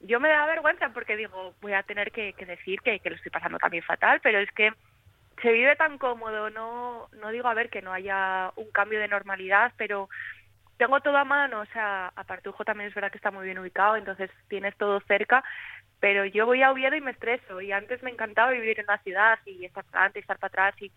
yo 0.00 0.20
me 0.20 0.28
da 0.28 0.46
vergüenza 0.46 0.90
porque 0.90 1.16
digo, 1.16 1.54
voy 1.60 1.72
a 1.72 1.82
tener 1.82 2.12
que, 2.12 2.32
que 2.34 2.46
decir 2.46 2.80
que, 2.80 3.00
que 3.00 3.10
lo 3.10 3.16
estoy 3.16 3.30
pasando 3.30 3.58
también 3.58 3.82
fatal, 3.82 4.20
pero 4.22 4.38
es 4.38 4.50
que 4.52 4.72
se 5.42 5.52
vive 5.52 5.74
tan 5.76 5.98
cómodo, 5.98 6.50
no, 6.50 7.08
no 7.12 7.30
digo 7.30 7.48
a 7.48 7.54
ver 7.54 7.70
que 7.70 7.82
no 7.82 7.92
haya 7.92 8.52
un 8.56 8.70
cambio 8.70 9.00
de 9.00 9.08
normalidad, 9.08 9.72
pero 9.76 10.08
tengo 10.76 11.00
todo 11.00 11.16
a 11.16 11.24
mano, 11.24 11.60
o 11.60 11.66
sea, 11.66 12.12
Apartujo 12.16 12.64
también 12.64 12.88
es 12.88 12.94
verdad 12.94 13.10
que 13.10 13.18
está 13.18 13.30
muy 13.30 13.44
bien 13.44 13.58
ubicado, 13.58 13.96
entonces 13.96 14.30
tienes 14.48 14.76
todo 14.76 15.00
cerca, 15.00 15.44
pero 15.98 16.24
yo 16.24 16.46
voy 16.46 16.62
a 16.62 16.70
Oviedo 16.70 16.96
y 16.96 17.00
me 17.00 17.10
estreso, 17.10 17.60
y 17.60 17.72
antes 17.72 18.02
me 18.02 18.10
encantaba 18.10 18.52
vivir 18.52 18.78
en 18.78 18.86
una 18.86 18.98
ciudad 18.98 19.38
y 19.44 19.64
estar 19.64 19.84
para 19.84 19.98
adelante 19.98 20.18
y 20.18 20.22
estar 20.22 20.38
para 20.38 20.48
atrás 20.48 20.82
y 20.82 20.92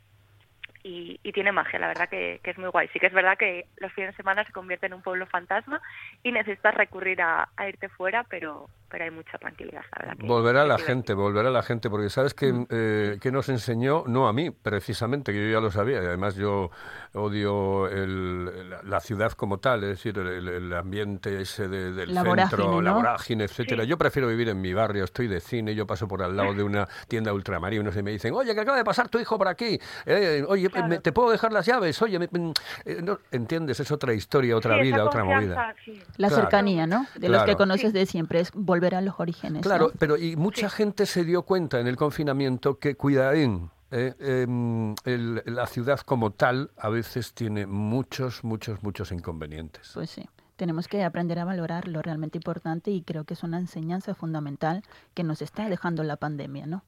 y, 0.84 1.20
y 1.24 1.32
tiene 1.32 1.52
magia, 1.52 1.80
la 1.80 1.88
verdad 1.88 2.10
que, 2.10 2.42
que 2.44 2.52
es 2.52 2.58
muy 2.58 2.70
guay. 2.70 2.90
Sí 2.92 3.00
que 3.00 3.08
es 3.08 3.14
verdad 3.14 3.38
que 3.38 3.68
los 3.78 3.92
fines 3.94 4.12
de 4.12 4.18
semana 4.18 4.46
se 4.46 4.52
convierte 4.52 4.86
en 4.88 4.94
un 4.94 5.02
pueblo 5.02 5.26
fantasma 5.28 5.82
y 6.24 6.32
necesitas 6.32 6.76
recurrir 6.76 7.22
a, 7.22 7.50
a 7.56 7.70
irte 7.70 7.88
fuera, 7.90 8.26
pero, 8.30 8.70
pero 8.90 9.06
hay 9.06 9.12
mucha 9.12 9.38
tranquilidad, 9.38 9.84
la 9.96 10.06
verdad. 10.06 10.18
que- 10.20 10.28
Volverá 10.28 10.64
que 10.64 10.68
la 10.68 10.78
gente, 10.80 11.14
volverá 11.14 11.50
la 11.52 11.64
gente, 11.64 11.90
porque 11.90 12.10
sabes 12.10 12.34
que, 12.34 12.54
eh, 12.70 13.18
que 13.22 13.32
nos 13.32 13.48
enseñó, 13.50 14.04
no 14.08 14.28
a 14.28 14.34
mí, 14.34 14.52
precisamente, 14.52 15.32
que 15.32 15.46
yo 15.48 15.54
ya 15.54 15.62
lo 15.62 15.72
sabía, 15.72 16.04
y 16.04 16.06
además 16.06 16.36
yo 16.36 16.70
odio 17.14 17.88
el- 17.88 18.70
la, 18.70 18.82
la 18.84 19.00
ciudad 19.00 19.32
como 19.34 19.60
tal, 19.60 19.84
es 19.84 19.90
decir, 19.92 20.18
el, 20.18 20.48
el 20.48 20.74
ambiente 20.74 21.42
ese 21.42 21.68
de- 21.68 21.92
del 21.94 22.14
La 22.14 22.22
centro, 22.24 22.30
vorágine, 22.66 22.82
la 22.82 22.92
¿no? 22.92 22.96
vorágine, 22.98 23.44
etcétera. 23.46 23.84
Yo 23.84 23.98
prefiero 23.98 24.28
vivir 24.28 24.50
en 24.50 24.60
mi 24.62 24.74
barrio, 24.74 25.04
estoy 25.04 25.28
de 25.28 25.40
cine, 25.40 25.76
yo 25.76 25.86
paso 25.88 26.08
por 26.08 26.22
al 26.24 26.36
lado 26.36 26.54
de 26.54 26.64
una 26.64 26.88
tienda 27.08 27.34
ultramarinos 27.34 27.96
y 27.96 28.04
me 28.04 28.12
dicen, 28.12 28.34
oye, 28.34 28.54
que 28.54 28.62
acaba 28.62 28.78
de 28.78 28.84
pasar 28.84 29.10
tu 29.10 29.20
hijo 29.20 29.38
por 29.38 29.48
aquí, 29.48 29.80
Eh, 30.06 30.44
oye, 30.48 30.70
me- 30.82 31.00
¿te 31.00 31.12
puedo 31.12 31.30
dejar 31.30 31.52
las 31.52 31.66
llaves? 31.66 32.02
Oye, 32.02 32.18
me- 32.20 32.30
me- 32.32 32.54
eh, 32.86 33.02
no, 33.04 33.20
¿entiendes? 33.32 33.80
Es 33.80 33.92
otra 33.92 34.14
historia, 34.14 34.58
otra 34.58 34.78
Sí, 34.78 34.82
vida, 34.84 35.04
otra 35.04 35.24
movida. 35.24 35.76
sí. 35.86 36.02
La 36.18 36.30
Claro. 36.30 36.44
cercanía, 36.44 36.88
¿no? 36.88 37.06
De 37.16 37.30
los 37.30 37.42
que 37.42 37.46
Claro. 37.46 37.58
conoces 37.58 37.94
de 37.94 38.06
siempre, 38.06 38.40
es 38.40 38.52
volver 38.54 38.96
a 38.96 39.02
los 39.02 39.20
orígenes. 39.20 39.62
Claro, 39.62 39.88
¿no? 39.88 39.94
pero 40.00 40.18
y 40.18 40.36
mucha 40.36 40.70
gente 40.70 41.06
se 41.06 41.24
dio 41.24 41.44
cuenta 41.44 41.80
en 41.80 41.88
el 41.88 41.96
confinamiento 41.98 42.80
que 42.80 42.96
cuidarín. 42.96 43.70
eh, 43.96 44.16
em, 44.20 44.96
el- 45.06 45.44
la 45.46 45.68
ciudad 45.68 46.00
como 46.00 46.32
tal 46.32 46.72
a 46.80 46.90
veces 46.90 47.34
tiene 47.36 47.68
muchos, 47.68 48.44
muchos, 48.44 48.82
muchos 48.82 49.12
inconvenientes. 49.12 49.92
Pues 49.94 50.10
sí. 50.10 50.28
Tenemos 50.64 50.88
que 50.88 51.04
aprender 51.04 51.40
a 51.40 51.44
valorar 51.44 51.90
lo 51.90 52.02
realmente 52.02 52.38
importante 52.38 52.90
y 52.90 53.02
creo 53.02 53.26
que 53.26 53.34
es 53.34 53.44
una 53.44 53.58
enseñanza 53.58 54.16
fundamental 54.16 54.82
que 55.14 55.26
nos 55.26 55.42
está 55.42 55.68
dejando 55.68 56.04
la 56.04 56.16
pandemia, 56.16 56.66
¿no? 56.66 56.86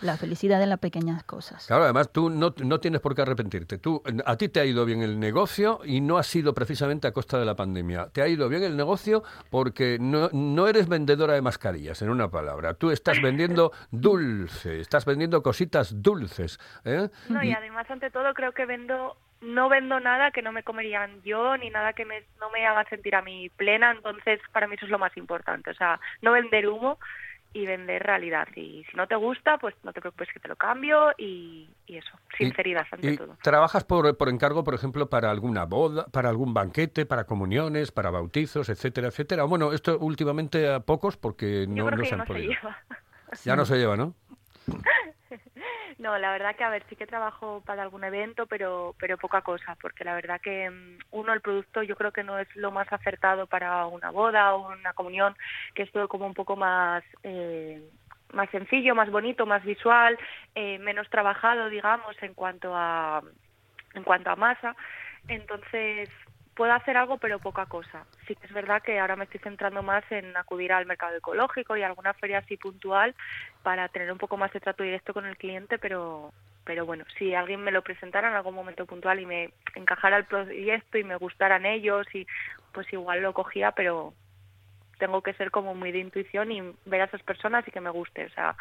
La 0.00 0.16
felicidad 0.16 0.58
de 0.58 0.66
las 0.66 0.80
pequeñas 0.80 1.22
cosas. 1.22 1.68
Claro, 1.68 1.84
además 1.84 2.10
tú 2.10 2.30
no, 2.30 2.52
no 2.64 2.80
tienes 2.80 3.00
por 3.00 3.14
qué 3.14 3.22
arrepentirte. 3.22 3.78
Tú, 3.78 4.02
a 4.24 4.36
ti 4.36 4.48
te 4.48 4.58
ha 4.58 4.64
ido 4.64 4.84
bien 4.84 5.02
el 5.02 5.20
negocio 5.20 5.78
y 5.84 6.00
no 6.00 6.18
ha 6.18 6.24
sido 6.24 6.52
precisamente 6.52 7.06
a 7.06 7.12
costa 7.12 7.38
de 7.38 7.44
la 7.44 7.54
pandemia. 7.54 8.08
Te 8.08 8.22
ha 8.22 8.26
ido 8.26 8.48
bien 8.48 8.64
el 8.64 8.76
negocio 8.76 9.22
porque 9.50 9.98
no, 10.00 10.28
no 10.32 10.66
eres 10.66 10.88
vendedora 10.88 11.34
de 11.34 11.42
mascarillas, 11.42 12.02
en 12.02 12.10
una 12.10 12.28
palabra. 12.28 12.74
Tú 12.74 12.90
estás 12.90 13.22
vendiendo 13.22 13.70
dulce, 13.92 14.80
estás 14.80 15.04
vendiendo 15.04 15.44
cositas 15.44 16.02
dulces. 16.02 16.58
¿eh? 16.84 17.08
No, 17.28 17.44
y 17.44 17.52
además, 17.52 17.88
ante 17.88 18.10
todo, 18.10 18.34
creo 18.34 18.50
que 18.50 18.66
vendo 18.66 19.16
no 19.46 19.68
vendo 19.68 20.00
nada 20.00 20.30
que 20.30 20.42
no 20.42 20.52
me 20.52 20.62
comerían 20.62 21.22
yo 21.22 21.56
ni 21.56 21.70
nada 21.70 21.92
que 21.92 22.04
me, 22.04 22.24
no 22.40 22.50
me 22.50 22.66
haga 22.66 22.84
sentir 22.88 23.14
a 23.14 23.22
mí 23.22 23.48
plena, 23.50 23.92
entonces 23.92 24.40
para 24.52 24.66
mí 24.66 24.74
eso 24.74 24.86
es 24.86 24.90
lo 24.90 24.98
más 24.98 25.16
importante, 25.16 25.70
o 25.70 25.74
sea, 25.74 26.00
no 26.22 26.32
vender 26.32 26.68
humo 26.68 26.98
y 27.52 27.64
vender 27.64 28.02
realidad. 28.02 28.48
Y 28.54 28.84
si 28.90 28.96
no 28.96 29.06
te 29.06 29.14
gusta, 29.14 29.56
pues 29.56 29.74
no 29.82 29.92
te 29.92 30.00
preocupes 30.02 30.28
que 30.30 30.40
te 30.40 30.48
lo 30.48 30.56
cambio 30.56 31.12
y, 31.16 31.70
y 31.86 31.96
eso, 31.96 32.10
sinceridad 32.36 32.86
ante 32.90 33.12
¿Y 33.12 33.16
todo. 33.16 33.38
trabajas 33.42 33.82
por, 33.84 34.14
por 34.18 34.28
encargo, 34.28 34.62
por 34.62 34.74
ejemplo, 34.74 35.08
para 35.08 35.30
alguna 35.30 35.64
boda, 35.64 36.04
para 36.06 36.28
algún 36.28 36.52
banquete, 36.52 37.06
para 37.06 37.24
comuniones, 37.24 37.92
para 37.92 38.10
bautizos, 38.10 38.68
etcétera, 38.68 39.08
etcétera? 39.08 39.44
Bueno, 39.44 39.72
esto 39.72 39.96
últimamente 39.98 40.68
a 40.68 40.80
pocos 40.80 41.16
porque 41.16 41.64
no, 41.66 41.88
se 41.96 42.10
ya 42.10 42.12
han 42.12 42.18
no 42.18 42.26
se 42.26 42.32
podido. 42.32 42.52
lleva. 42.52 42.78
Ya 43.44 43.56
no 43.56 43.64
se 43.64 43.76
lleva, 43.76 43.96
¿no? 43.96 44.14
No, 46.06 46.16
la 46.18 46.30
verdad 46.30 46.54
que 46.54 46.62
a 46.62 46.70
ver, 46.70 46.84
sí 46.88 46.94
que 46.94 47.04
trabajo 47.04 47.64
para 47.66 47.82
algún 47.82 48.04
evento, 48.04 48.46
pero 48.46 48.94
pero 49.00 49.18
poca 49.18 49.40
cosa, 49.42 49.76
porque 49.82 50.04
la 50.04 50.14
verdad 50.14 50.40
que 50.40 50.70
mm, 50.70 50.98
uno 51.10 51.32
el 51.32 51.40
producto 51.40 51.82
yo 51.82 51.96
creo 51.96 52.12
que 52.12 52.22
no 52.22 52.38
es 52.38 52.46
lo 52.54 52.70
más 52.70 52.86
acertado 52.92 53.48
para 53.48 53.86
una 53.86 54.12
boda 54.12 54.54
o 54.54 54.70
una 54.70 54.92
comunión, 54.92 55.34
que 55.74 55.82
es 55.82 55.90
todo 55.90 56.06
como 56.06 56.24
un 56.24 56.34
poco 56.34 56.54
más 56.54 57.02
eh, 57.24 57.82
más 58.32 58.48
sencillo, 58.50 58.94
más 58.94 59.10
bonito, 59.10 59.46
más 59.46 59.64
visual, 59.64 60.16
eh, 60.54 60.78
menos 60.78 61.10
trabajado, 61.10 61.68
digamos, 61.70 62.14
en 62.22 62.34
cuanto 62.34 62.70
a 62.72 63.20
en 63.94 64.04
cuanto 64.04 64.30
a 64.30 64.36
masa. 64.36 64.76
Entonces 65.26 66.08
puedo 66.56 66.72
hacer 66.72 66.96
algo, 66.96 67.18
pero 67.18 67.38
poca 67.38 67.66
cosa. 67.66 68.06
Sí 68.26 68.34
que 68.34 68.46
es 68.46 68.52
verdad 68.52 68.82
que 68.82 68.98
ahora 68.98 69.14
me 69.14 69.24
estoy 69.24 69.40
centrando 69.40 69.82
más 69.82 70.02
en 70.10 70.36
acudir 70.36 70.72
al 70.72 70.86
mercado 70.86 71.14
ecológico 71.14 71.76
y 71.76 71.82
a 71.82 71.86
alguna 71.86 72.14
feria 72.14 72.38
así 72.38 72.56
puntual 72.56 73.14
para 73.62 73.88
tener 73.88 74.10
un 74.10 74.18
poco 74.18 74.36
más 74.36 74.52
de 74.52 74.60
trato 74.60 74.82
directo 74.82 75.12
con 75.14 75.26
el 75.26 75.36
cliente, 75.36 75.78
pero 75.78 76.32
pero 76.64 76.84
bueno, 76.84 77.04
si 77.16 77.32
alguien 77.32 77.62
me 77.62 77.70
lo 77.70 77.82
presentara 77.82 78.28
en 78.28 78.34
algún 78.34 78.54
momento 78.54 78.86
puntual 78.86 79.20
y 79.20 79.26
me 79.26 79.50
encajara 79.76 80.16
el 80.16 80.24
proyecto 80.24 80.98
y 80.98 81.04
me 81.04 81.14
gustaran 81.14 81.64
ellos 81.64 82.12
y 82.12 82.26
pues 82.72 82.92
igual 82.92 83.22
lo 83.22 83.32
cogía, 83.32 83.70
pero 83.70 84.14
tengo 84.98 85.22
que 85.22 85.34
ser 85.34 85.52
como 85.52 85.76
muy 85.76 85.92
de 85.92 86.00
intuición 86.00 86.50
y 86.50 86.60
ver 86.84 87.02
a 87.02 87.04
esas 87.04 87.22
personas 87.22 87.68
y 87.68 87.70
que 87.70 87.80
me 87.80 87.90
guste, 87.90 88.24
o 88.24 88.30
sea, 88.30 88.56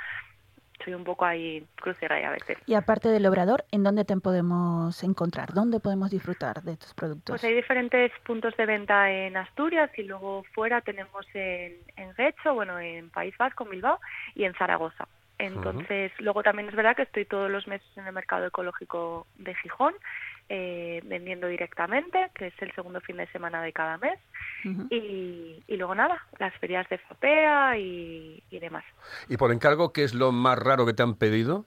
soy 0.83 0.93
un 0.93 1.03
poco 1.03 1.25
ahí 1.25 1.65
crucera 1.75 2.15
a 2.27 2.31
veces. 2.31 2.57
Y 2.65 2.73
aparte 2.73 3.09
del 3.09 3.25
obrador, 3.25 3.65
¿en 3.71 3.83
dónde 3.83 4.05
te 4.05 4.15
podemos 4.17 5.03
encontrar? 5.03 5.53
¿Dónde 5.53 5.79
podemos 5.79 6.11
disfrutar 6.11 6.61
de 6.63 6.77
tus 6.77 6.93
productos? 6.93 7.33
Pues 7.33 7.43
hay 7.43 7.53
diferentes 7.53 8.11
puntos 8.25 8.55
de 8.57 8.65
venta 8.65 9.11
en 9.11 9.38
Asturias 9.38 9.91
y 9.97 10.03
luego 10.03 10.43
fuera 10.53 10.81
tenemos 10.81 11.25
en, 11.33 11.77
en 11.95 12.13
bueno, 12.53 12.79
en 12.79 13.09
País 13.09 13.35
Vasco, 13.38 13.63
en 13.63 13.71
Bilbao 13.71 13.99
y 14.35 14.43
en 14.43 14.53
Zaragoza. 14.53 15.07
Entonces, 15.38 16.11
luego 16.19 16.43
también 16.43 16.69
es 16.69 16.75
verdad 16.75 16.95
que 16.95 17.01
estoy 17.01 17.25
todos 17.25 17.51
los 17.51 17.67
meses 17.67 17.88
en 17.97 18.07
el 18.07 18.13
mercado 18.13 18.45
ecológico 18.45 19.27
de 19.38 19.53
Gijón, 19.55 19.93
eh, 20.49 21.01
vendiendo 21.05 21.47
directamente, 21.47 22.29
que 22.36 22.47
es 22.47 22.53
el 22.62 22.71
segundo 22.73 23.01
fin 23.01 23.17
de 23.17 23.27
semana 23.27 23.62
de 23.62 23.73
cada 23.73 23.97
mes. 23.97 24.19
Y, 24.89 25.63
y 25.67 25.77
luego 25.77 25.93
nada, 25.93 26.25
las 26.39 26.53
ferias 26.55 26.89
de 26.89 26.97
FAPEA 26.97 27.77
y, 27.77 28.43
y 28.49 28.60
demás. 28.60 28.84
Y 29.29 29.38
por 29.38 29.51
encargo, 29.51 29.93
¿qué 29.93 30.03
es 30.03 30.15
lo 30.15 30.31
más 30.31 30.58
raro 30.58 30.88
que 30.88 30.93
te 30.93 31.03
han 31.03 31.15
pedido? 31.15 31.65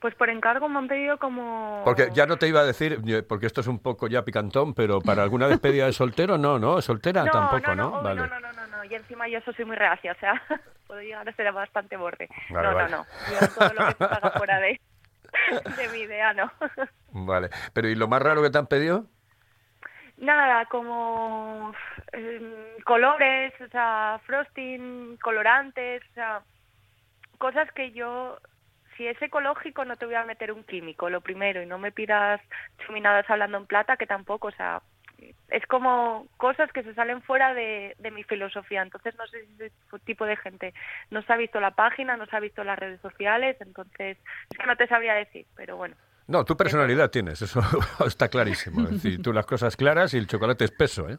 Pues 0.00 0.14
por 0.14 0.28
encargo 0.28 0.68
me 0.68 0.78
han 0.78 0.88
pedido 0.88 1.18
como... 1.18 1.82
Porque 1.84 2.10
ya 2.12 2.26
no 2.26 2.36
te 2.36 2.46
iba 2.46 2.60
a 2.60 2.64
decir, 2.64 3.00
porque 3.26 3.46
esto 3.46 3.62
es 3.62 3.66
un 3.66 3.78
poco 3.78 4.06
ya 4.06 4.24
picantón, 4.24 4.74
pero 4.74 5.00
para 5.00 5.22
alguna 5.22 5.48
despedida 5.48 5.86
de 5.86 5.92
soltero, 5.92 6.36
no, 6.36 6.58
¿no? 6.58 6.80
Soltera 6.82 7.24
no, 7.24 7.32
tampoco, 7.32 7.74
no, 7.74 7.90
¿no? 7.90 7.90
no, 7.90 8.02
vale. 8.02 8.20
no, 8.20 8.28
no, 8.28 8.40
no, 8.40 8.52
no, 8.52 8.66
no, 8.66 8.84
y 8.84 8.94
encima 8.94 9.26
yo 9.26 9.38
eso 9.38 9.52
soy 9.54 9.64
muy 9.64 9.74
reacia, 9.74 10.12
o 10.12 10.20
sea, 10.20 10.40
puedo 10.86 11.00
llegar 11.00 11.26
a 11.26 11.32
ser 11.32 11.50
bastante 11.52 11.96
borde. 11.96 12.28
Vale, 12.50 12.68
no, 12.68 12.74
vale. 12.74 12.90
no, 12.90 12.98
no, 12.98 13.06
yo 13.40 13.48
todo 13.48 13.74
lo 13.74 13.86
que 13.86 13.92
se 13.92 14.08
paga 14.08 14.30
fuera 14.36 14.60
de, 14.60 14.80
de 15.76 15.88
mi 15.88 16.00
idea, 16.00 16.32
no. 16.34 16.50
Vale. 17.10 17.50
Pero 17.72 17.88
¿y 17.88 17.94
lo 17.94 18.08
más 18.08 18.22
raro 18.22 18.42
que 18.42 18.50
te 18.50 18.58
han 18.58 18.66
pedido? 18.66 19.06
Nada, 20.16 20.64
como 20.66 21.74
em, 22.12 22.78
colores, 22.84 23.52
o 23.60 23.68
sea, 23.68 24.18
frosting, 24.24 25.18
colorantes, 25.18 26.02
o 26.10 26.14
sea, 26.14 26.42
cosas 27.36 27.70
que 27.72 27.92
yo, 27.92 28.38
si 28.96 29.06
es 29.06 29.20
ecológico 29.20 29.84
no 29.84 29.96
te 29.96 30.06
voy 30.06 30.14
a 30.14 30.24
meter 30.24 30.52
un 30.52 30.64
químico, 30.64 31.10
lo 31.10 31.20
primero, 31.20 31.62
y 31.62 31.66
no 31.66 31.78
me 31.78 31.92
pidas 31.92 32.40
chuminadas 32.78 33.28
hablando 33.28 33.58
en 33.58 33.66
plata, 33.66 33.98
que 33.98 34.06
tampoco, 34.06 34.48
o 34.48 34.52
sea, 34.52 34.80
es 35.48 35.66
como 35.66 36.26
cosas 36.36 36.70
que 36.72 36.82
se 36.82 36.94
salen 36.94 37.22
fuera 37.22 37.54
de, 37.54 37.94
de 37.98 38.10
mi 38.10 38.24
filosofía. 38.24 38.82
Entonces, 38.82 39.14
no 39.16 39.26
sé 39.26 39.46
si 39.46 39.64
ese 39.64 39.98
tipo 40.04 40.24
de 40.26 40.36
gente 40.36 40.74
no 41.10 41.22
se 41.22 41.32
ha 41.32 41.36
visto 41.36 41.60
la 41.60 41.72
página, 41.72 42.16
no 42.16 42.26
se 42.26 42.36
ha 42.36 42.40
visto 42.40 42.64
las 42.64 42.78
redes 42.78 43.00
sociales, 43.00 43.56
entonces 43.60 44.18
es 44.50 44.58
que 44.58 44.66
no 44.66 44.76
te 44.76 44.86
sabría 44.86 45.14
decir, 45.14 45.46
pero 45.54 45.76
bueno. 45.76 45.96
No, 46.28 46.44
tu 46.44 46.56
personalidad 46.56 47.10
tienes, 47.10 47.40
eso 47.40 47.60
está 48.06 48.28
clarísimo. 48.28 48.82
Es 48.82 49.02
decir, 49.02 49.22
tú 49.22 49.32
las 49.32 49.46
cosas 49.46 49.76
claras 49.76 50.12
y 50.14 50.18
el 50.18 50.26
chocolate 50.26 50.64
espeso, 50.64 51.08
¿eh? 51.08 51.18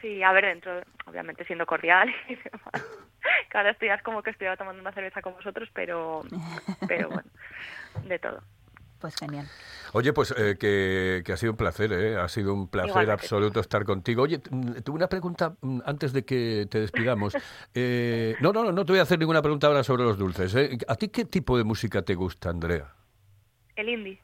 Sí, 0.00 0.22
a 0.22 0.32
ver, 0.32 0.46
dentro, 0.46 0.80
obviamente 1.06 1.44
siendo 1.44 1.66
cordial 1.66 2.12
y 2.28 2.34
demás. 2.34 2.86
Que 3.50 3.58
ahora 3.58 3.70
estoy 3.70 3.88
como 4.02 4.22
que 4.22 4.30
estoy 4.30 4.48
tomando 4.56 4.80
una 4.80 4.92
cerveza 4.92 5.22
con 5.22 5.34
vosotros, 5.34 5.68
pero, 5.72 6.22
pero 6.88 7.08
bueno, 7.08 7.30
de 8.04 8.18
todo. 8.18 8.42
Pues 9.02 9.16
genial. 9.16 9.46
Oye, 9.94 10.12
pues 10.14 10.32
eh, 10.38 10.56
que, 10.58 11.22
que 11.24 11.32
ha 11.32 11.36
sido 11.36 11.52
un 11.52 11.58
placer, 11.58 11.92
¿eh? 11.92 12.16
Ha 12.16 12.28
sido 12.28 12.54
un 12.54 12.68
placer 12.68 12.88
Igualmente. 12.90 13.12
absoluto 13.24 13.60
estar 13.60 13.84
contigo. 13.84 14.22
Oye, 14.22 14.40
mm, 14.48 14.76
tuve 14.84 14.96
una 14.96 15.08
pregunta 15.08 15.54
mm, 15.60 15.80
antes 15.84 16.14
de 16.14 16.24
que 16.24 16.66
te 16.70 16.80
despidamos. 16.80 17.34
Eh, 17.74 18.36
no, 18.40 18.52
no, 18.52 18.64
no, 18.64 18.72
no 18.72 18.84
te 18.86 18.92
voy 18.92 19.00
a 19.00 19.02
hacer 19.02 19.18
ninguna 19.18 19.42
pregunta 19.42 19.66
ahora 19.66 19.82
sobre 19.82 20.04
los 20.04 20.16
dulces. 20.18 20.54
¿eh? 20.54 20.78
¿A 20.88 20.94
ti 20.96 21.08
qué 21.08 21.24
tipo 21.24 21.58
de 21.58 21.64
música 21.64 22.02
te 22.02 22.14
gusta, 22.14 22.48
Andrea? 22.50 22.94
El 23.76 23.88
indie, 23.88 24.20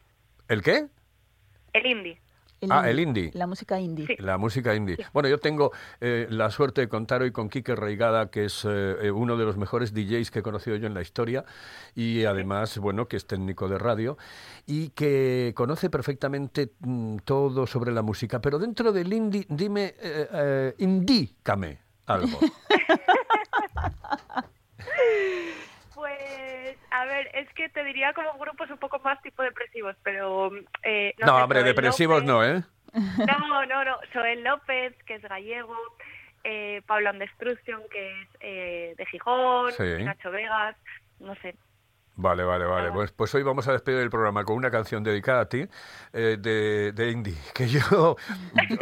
¿El 0.49 0.63
qué? 0.63 0.87
el 1.73 1.87
indie. 1.87 2.21
Ah, 2.69 2.91
el 2.91 3.01
indie. 3.01 3.31
La 3.35 3.47
música 3.47 3.79
indie. 3.79 4.17
La 4.19 4.39
música 4.39 4.75
indie. 4.75 4.99
Bueno, 5.13 5.29
yo 5.29 5.39
tengo 5.39 5.73
eh, 6.01 6.27
la 6.31 6.51
suerte 6.51 6.81
de 6.81 6.89
contar 6.89 7.23
hoy 7.23 7.31
con 7.31 7.49
Quique 7.49 7.77
Reigada, 7.77 8.31
que 8.31 8.47
es 8.47 8.65
eh, 8.65 8.97
eh, 9.03 9.11
uno 9.11 9.37
de 9.37 9.45
los 9.45 9.57
mejores 9.57 9.95
DJs 9.95 10.31
que 10.31 10.41
he 10.41 10.43
conocido 10.43 10.77
yo 10.77 10.87
en 10.87 10.95
la 10.95 11.03
historia 11.03 11.45
y 11.95 12.25
además, 12.25 12.79
bueno, 12.79 13.07
que 13.07 13.17
es 13.17 13.27
técnico 13.27 13.69
de 13.69 13.79
radio 13.79 14.19
y 14.67 14.91
que 14.91 15.53
conoce 15.55 15.91
perfectamente 15.91 16.73
mm, 16.81 17.19
todo 17.25 17.67
sobre 17.67 17.93
la 17.93 18.03
música. 18.03 18.41
Pero 18.41 18.59
dentro 18.59 18.93
del 18.93 19.13
indie, 19.13 19.47
dime, 19.49 19.95
eh, 20.01 20.29
eh, 20.33 20.75
indícame 20.79 21.81
algo. 22.07 22.39
Pues, 25.99 26.77
a 26.93 27.05
ver, 27.07 27.29
es 27.35 27.53
que 27.55 27.69
te 27.71 27.83
diría 27.83 28.13
como 28.13 28.33
grupos 28.39 28.71
un 28.71 28.79
poco 28.79 29.01
más 29.01 29.21
tipo 29.21 29.43
depresivos, 29.43 29.97
pero... 30.05 30.49
Eh, 30.85 31.13
No, 31.19 31.27
sé, 31.37 31.43
hombre, 31.43 31.63
depresivos 31.65 32.23
López- 32.23 32.27
no, 32.27 32.45
¿eh? 32.45 32.63
No, 33.27 33.67
no, 33.67 33.85
no. 33.85 33.97
Joel 34.15 34.45
López, 34.45 34.95
que 35.07 35.17
es 35.17 35.23
gallego, 35.23 35.77
eh, 36.45 36.83
Pablo 36.87 37.11
and 37.11 37.19
Destruction, 37.19 37.83
que 37.91 38.11
es 38.23 38.29
eh, 38.39 38.95
de 38.97 39.07
Gijón, 39.07 39.73
Sí. 39.73 40.05
Nacho 40.05 40.31
Vegas, 40.31 40.77
no 41.19 41.35
sé. 41.37 41.57
Vale, 42.21 42.43
vale, 42.43 42.65
vale. 42.65 42.91
Pues, 42.91 43.13
pues 43.13 43.33
hoy 43.37 43.45
vamos 43.45 43.69
a 43.69 43.73
despedir 43.73 44.01
el 44.01 44.11
programa 44.11 44.43
con 44.45 44.57
una 44.57 44.73
canción 44.73 45.05
dedicada 45.05 45.43
a 45.43 45.49
ti 45.49 45.69
eh, 46.13 46.37
de, 46.41 46.91
de 46.93 47.11
indie. 47.13 47.37
Que 47.55 47.69
yo, 47.69 48.17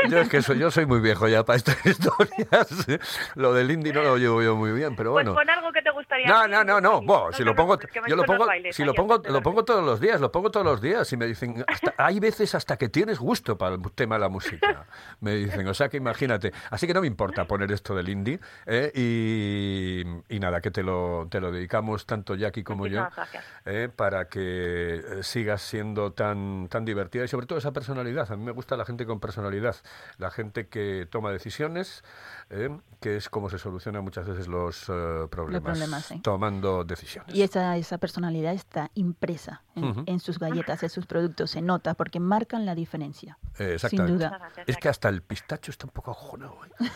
yo 0.09 0.19
es 0.21 0.29
que 0.31 0.41
soy, 0.41 0.59
yo 0.59 0.71
soy 0.71 0.87
muy 0.87 1.01
viejo 1.01 1.29
ya 1.29 1.45
para 1.45 1.59
estas 1.59 1.77
historias. 1.87 2.87
Lo 3.35 3.53
del 3.53 3.71
indie 3.71 3.93
no 3.93 4.03
lo 4.03 4.17
llevo 4.17 4.43
yo 4.43 4.57
muy 4.57 4.73
bien, 4.73 4.97
pero 4.97 5.13
bueno. 5.13 5.35
Pues 5.35 5.45
pon 5.47 5.51
algo 5.55 5.71
que 5.71 5.83
te 5.83 5.91
gustaría. 5.91 6.27
No, 6.27 6.49
no, 6.49 6.65
no, 6.65 6.81
no. 6.81 7.03
Bo, 7.03 7.31
si 7.33 7.45
lo 7.45 7.55
pongo, 7.55 7.79
yo 8.09 8.17
lo 8.17 8.25
pongo, 8.25 8.47
si 8.71 8.85
lo 8.85 8.95
pongo, 8.95 9.21
lo 9.29 9.43
pongo 9.43 9.65
todos 9.67 9.85
los 9.85 10.01
días, 10.01 10.19
lo 10.19 10.33
pongo 10.33 10.51
todos 10.51 10.65
los 10.65 10.81
días 10.81 11.13
y 11.13 11.19
me 11.19 11.27
dicen, 11.27 11.63
hasta- 11.69 11.93
hay 11.99 12.19
veces 12.21 12.55
hasta 12.55 12.79
que 12.79 12.89
tienes 12.89 13.19
gusto 13.19 13.59
para 13.59 13.75
el 13.75 13.83
tema 13.95 14.15
de 14.15 14.21
la 14.23 14.29
música. 14.31 14.87
Me 15.21 15.35
dicen, 15.35 15.69
o 15.69 15.75
sea 15.75 15.91
que 15.91 15.99
imagínate. 15.99 16.55
Así 16.71 16.87
que 16.87 16.95
no 16.95 17.03
me 17.03 17.07
importa 17.07 17.45
poner 17.45 17.71
esto 17.71 17.95
del 17.95 18.09
indie 18.09 18.41
¿eh? 18.65 18.91
y, 18.95 20.35
y 20.35 20.41
nada, 20.41 20.63
que 20.63 20.71
te 20.71 20.83
lo, 20.83 21.27
te 21.31 21.39
lo 21.39 21.53
dedicamos 21.53 22.07
tanto 22.07 22.35
Jackie 22.35 22.65
como 22.65 22.87
yo 22.87 23.07
gracias. 23.33 23.45
¿eh? 23.65 23.89
para 23.95 24.29
que 24.29 24.97
eh, 24.97 25.23
sigas 25.23 25.63
siendo 25.63 26.13
tan, 26.13 26.69
tan 26.69 26.85
divertida 26.85 27.25
y 27.25 27.29
sobre 27.29 27.47
todo 27.47 27.59
esa 27.59 27.73
personalidad. 27.73 28.31
A 28.31 28.37
mí 28.37 28.45
me 28.45 28.53
gusta 28.53 28.77
la 28.77 28.85
gente 28.85 29.07
con 29.07 29.21
personalidad, 29.21 29.77
la 30.19 30.31
gente 30.31 30.69
que 30.69 31.07
toma 31.11 31.31
decisiones, 31.33 32.05
¿eh? 32.51 32.71
que 33.01 33.17
es 33.17 33.29
como 33.29 33.51
se 33.51 33.59
solucionan 33.59 34.03
muchas 34.05 34.27
veces 34.27 34.49
los 34.49 34.89
eh, 34.89 35.27
problemas, 35.31 35.63
problemas, 35.73 36.05
sí. 36.07 36.21
tomando 36.21 36.85
decisiones. 36.85 37.35
Y 37.35 37.43
esa, 37.43 37.77
esa 37.77 37.99
personalidad 37.99 38.55
está 38.55 38.91
impresa 38.95 39.63
en, 39.75 39.85
Ujú. 39.85 40.05
en 40.07 40.21
sus 40.21 40.39
galletas, 40.39 40.83
en 40.83 40.91
sus 40.91 41.07
productos, 41.07 41.51
se 41.51 41.61
nota 41.61 41.95
porque 41.95 42.21
marcan 42.21 42.65
la 42.67 42.75
diferencia. 42.75 43.39
Eh, 43.55 43.57
Sin 43.57 43.71
exactamente. 43.73 44.13
duda. 44.13 44.51
Es 44.67 44.77
que 44.77 44.89
hasta 44.89 45.09
el 45.09 45.23
pistacho 45.23 45.71
está 45.71 45.87
un 45.87 45.93
poco 45.93 46.11
ajonado. 46.11 46.59
¿eh? 46.65 46.87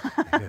Eh. 0.40 0.46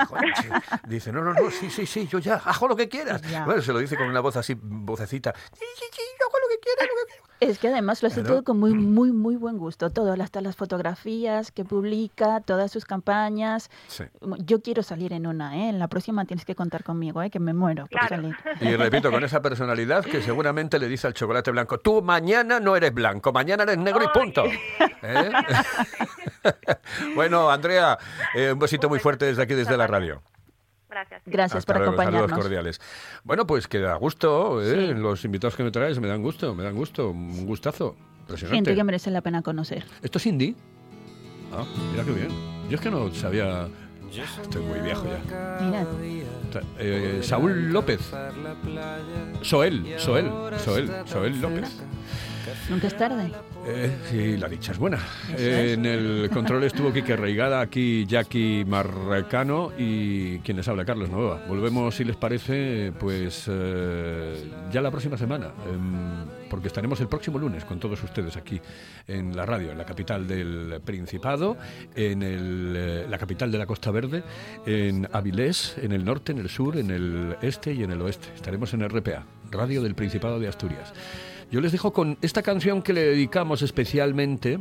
Dice, 0.88 1.12
no, 1.12 1.22
no, 1.24 1.34
no, 1.34 1.50
sí, 1.52 1.70
sí, 1.70 1.86
sí, 1.86 2.08
yo 2.08 2.20
ya, 2.20 2.36
hago 2.36 2.68
lo 2.68 2.76
que 2.76 2.90
quieras. 2.90 3.22
Ya. 3.24 3.46
Bueno, 3.46 3.62
se 3.62 3.74
lo 3.74 3.80
dice 3.80 3.98
con 3.98 4.08
una 4.08 4.20
voz 4.20 4.36
así, 4.38 4.58
vocecita. 4.62 5.34
Sí, 5.54 5.66
sí, 5.78 5.86
sí, 5.92 6.02
yo 6.20 6.28
hago 6.28 6.38
lo 6.40 6.48
que 6.62 6.86
lo. 6.86 7.22
Es 7.42 7.58
que 7.58 7.70
además 7.70 8.04
lo 8.04 8.08
hace 8.08 8.22
Claro. 8.22 8.36
todo 8.36 8.44
con 8.44 8.60
muy, 8.60 8.74
muy, 8.76 9.12
muy 9.12 9.36
buen 9.36 9.58
gusto. 9.58 9.90
Todo, 9.90 10.14
hasta 10.22 10.42
las 10.42 10.56
fotografías 10.56 11.52
que 11.52 11.66
publica, 11.66 12.40
todas 12.42 12.72
sus 12.72 12.86
campañas. 12.86 13.72
Sí. 13.88 14.04
Yo 14.46 14.62
quiero 14.62 14.84
salir 14.84 15.12
en 15.12 15.26
una, 15.26 15.58
¿eh? 15.58 15.70
En 15.70 15.80
la 15.80 15.88
próxima 15.88 16.24
tienes 16.26 16.46
que 16.46 16.54
contar 16.54 16.84
conmigo, 16.84 17.20
¿eh? 17.24 17.32
Que 17.32 17.40
me 17.40 17.54
muero 17.54 17.88
por 17.88 18.00
Claro. 18.00 18.16
salir. 18.18 18.36
Y 18.62 18.76
repito, 18.76 19.10
con 19.10 19.24
esa 19.24 19.42
personalidad 19.42 20.06
que 20.06 20.22
seguramente 20.22 20.78
le 20.78 20.88
dice 20.88 21.08
al 21.08 21.16
chocolate 21.16 21.50
blanco, 21.50 21.80
tú 21.80 22.04
mañana 22.04 22.60
no 22.60 22.76
eres 22.76 22.94
blanco, 22.94 23.32
mañana 23.34 23.64
eres 23.64 23.80
negro 23.80 24.04
y 24.04 24.08
punto. 24.10 24.44
¿Eh? 25.02 25.32
bueno, 27.16 27.50
Andrea, 27.50 27.98
eh, 28.36 28.52
un 28.54 28.60
besito 28.60 28.88
muy 28.88 29.00
fuerte 29.00 29.26
desde 29.26 29.42
aquí, 29.42 29.54
desde 29.56 29.78
la 29.78 29.88
radio. 29.88 30.22
Gracias. 30.92 31.22
Gracias 31.26 31.58
Hasta 31.60 31.74
por 31.74 31.82
luego, 31.82 31.96
saludos 31.98 32.08
acompañarnos. 32.14 32.40
cordiales. 32.44 32.82
Bueno, 33.24 33.48
pues 33.48 33.68
que 33.68 33.80
da 33.80 33.96
gusto, 33.96 34.62
¿eh? 34.62 34.88
Sí. 34.90 34.94
Los 34.94 35.24
invitados 35.26 35.56
que 35.56 35.64
me 35.64 35.72
traes 35.72 36.00
me 36.00 36.08
dan 36.08 36.22
gusto, 36.22 36.54
me 36.54 36.64
dan 36.64 36.76
gusto, 36.76 37.10
un 37.10 37.46
gustazo. 37.46 37.96
Impresionante. 38.22 38.56
Gente 38.58 38.76
que 38.76 38.84
merece 38.84 39.10
la 39.12 39.22
pena 39.22 39.42
conocer. 39.42 39.84
¿Esto 40.04 40.18
es 40.18 40.26
indie? 40.28 40.56
Ah, 41.54 41.64
mira 41.92 42.04
qué 42.04 42.12
bien. 42.12 42.30
Yo 42.70 42.76
es 42.76 42.82
que 42.82 42.92
no 42.92 43.14
sabía... 43.14 43.68
Estoy 44.42 44.62
muy 44.64 44.80
viejo 44.82 45.06
ya. 45.06 45.60
Mira, 45.62 45.86
Eh, 46.80 47.20
Saúl 47.24 47.72
López. 47.72 48.02
Soel, 49.42 49.96
Soel, 49.98 50.30
Soel, 50.60 50.92
Soel 51.06 51.42
López. 51.42 51.82
Nunca 52.70 52.88
es 52.88 52.98
tarde. 52.98 53.32
Eh, 53.66 53.92
sí, 54.10 54.38
la 54.38 54.48
dicha 54.48 54.72
es 54.72 54.78
buena. 54.78 55.00
Eh, 55.38 55.74
en 55.74 55.86
el 55.86 56.30
control 56.32 56.64
estuvo 56.64 56.92
Quique 56.92 57.16
Reigada, 57.16 57.62
aquí 57.62 58.06
Jackie 58.08 58.66
Marrecano 58.66 59.72
y 59.78 60.40
quien 60.40 60.58
les 60.58 60.68
habla, 60.68 60.86
Carlos 60.86 61.10
Nueva. 61.10 61.42
Volvemos, 61.48 61.96
si 61.96 62.04
les 62.04 62.16
parece, 62.16 62.92
pues 63.00 63.46
eh, 63.48 64.50
ya 64.72 64.82
la 64.82 64.90
próxima 64.90 65.18
semana, 65.18 65.52
em, 65.72 66.26
porque 66.50 66.68
estaremos 66.68 67.00
el 67.02 67.08
próximo 67.08 67.38
lunes 67.38 67.66
con 67.66 67.80
todos 67.80 68.04
ustedes 68.04 68.36
aquí 68.36 68.60
en 69.08 69.36
la 69.36 69.46
radio, 69.46 69.72
en 69.72 69.78
la 69.78 69.86
capital 69.86 70.28
del 70.28 70.82
Principado, 70.84 71.58
en 71.96 72.24
el, 72.24 73.10
la 73.10 73.18
capital 73.18 73.52
de 73.52 73.58
la 73.58 73.66
Costa 73.66 73.92
Verde, 73.92 74.24
en 74.66 75.08
Avilés, 75.12 75.78
en 75.82 75.92
el 75.92 76.04
norte, 76.04 76.32
en 76.32 76.40
el 76.40 76.50
sur, 76.50 76.78
en 76.78 76.92
el 76.92 77.38
este 77.42 77.74
y 77.74 77.84
en 77.84 77.92
el 77.92 78.02
oeste. 78.02 78.30
Estaremos 78.36 78.74
en 78.74 78.88
RPA, 78.88 79.24
Radio 79.52 79.82
del 79.84 79.96
Principado 79.96 80.40
de 80.40 80.48
Asturias. 80.48 80.94
Yo 81.52 81.60
les 81.62 81.72
dejo 81.72 81.92
con 81.92 82.18
esta 82.22 82.42
canción 82.42 82.82
que 82.82 82.94
le 82.94 83.02
dedicamos 83.02 83.62
especialmente 83.62 84.58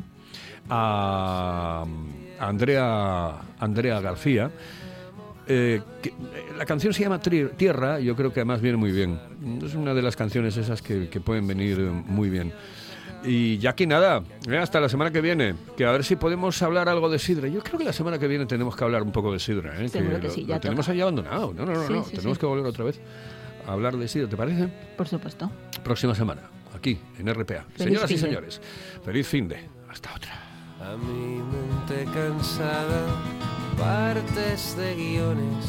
a 0.68 1.85
Andrea, 2.38 3.37
Andrea 3.59 4.00
García. 4.00 4.50
eh, 5.53 5.81
que, 6.03 6.11
eh, 6.11 6.14
la 6.57 6.64
canción 6.64 6.92
se 6.94 7.03
llama 7.03 7.18
Tierra, 7.20 7.98
yo 7.98 8.14
creo 8.14 8.33
que 8.33 8.38
además 8.40 8.61
viene 8.61 8.76
muy 8.76 8.92
bien. 8.92 9.18
Es 9.64 9.74
una 9.74 9.94
de 9.94 10.03
las 10.03 10.14
canciones 10.14 10.57
esas 10.57 10.81
que, 10.81 11.09
que 11.09 11.20
pueden 11.20 11.46
venir 11.48 11.79
eh, 11.81 11.90
muy 11.90 12.31
bien. 12.31 12.53
Y 13.24 13.59
ya 13.59 13.74
que 13.74 13.85
nada, 13.87 14.22
hasta 14.61 14.79
la 14.81 14.88
semana 14.88 15.11
que 15.11 15.20
viene, 15.20 15.55
que 15.76 15.85
a 15.87 15.90
ver 15.92 16.05
si 16.05 16.14
podemos 16.16 16.62
hablar 16.62 16.88
algo 16.88 17.09
de 17.11 17.18
Sidra. 17.18 17.48
Yo 17.48 17.61
creo 17.62 17.79
que 17.79 17.85
la 17.85 17.92
semana 17.92 18.18
que 18.18 18.29
viene 18.29 18.46
tenemos 18.46 18.76
que 18.76 18.85
hablar 18.85 19.03
un 19.03 19.11
poco 19.12 19.33
de 19.33 19.40
Sidra. 19.40 19.81
¿eh? 19.83 19.88
Seguro 19.88 20.20
que 20.20 20.29
lo- 20.29 20.33
sí, 20.33 20.42
lo 20.42 20.46
ya 20.48 20.61
tenemos 20.61 20.88
ahí 20.88 21.00
abandonado. 21.00 21.53
No, 21.53 21.66
no, 21.66 21.72
no, 21.74 21.87
Sí, 21.87 21.92
no. 21.94 22.05
sí, 22.05 22.14
tenemos 22.16 22.37
sí. 22.37 22.40
que 22.40 22.46
volver 22.46 22.66
otra 22.66 22.85
vez 22.85 23.00
a 23.66 23.72
hablar 23.72 23.96
de 23.96 24.07
Sidra, 24.09 24.29
¿te 24.29 24.37
parece? 24.37 24.68
Por 24.96 25.09
supuesto. 25.09 25.50
Próxima 25.83 26.14
semana, 26.14 26.42
aquí 26.81 26.99
en 27.19 27.27
RPA. 27.33 27.64
Feliz 27.77 27.77
Señoras 27.77 28.11
y 28.11 28.14
finde. 28.14 28.27
señores, 28.29 28.61
feliz 29.05 29.27
fin 29.29 29.49
de. 29.49 29.59
Hasta 29.88 30.14
otra. 30.14 30.33
A 30.81 30.97
mi 30.97 31.43
mente 31.53 32.05
cansada, 32.14 33.03
partes 33.79 34.77
de 34.77 34.95
guiones 34.95 35.64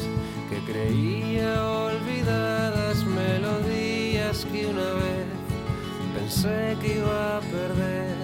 que 0.48 0.58
creía 0.72 1.52
olvidadas, 1.68 2.96
melodías 3.04 4.46
que 4.50 4.66
una 4.66 4.90
vez 5.04 5.26
pensé 6.16 6.76
que 6.80 6.96
iba 6.98 7.36
a 7.36 7.40
perder, 7.40 8.16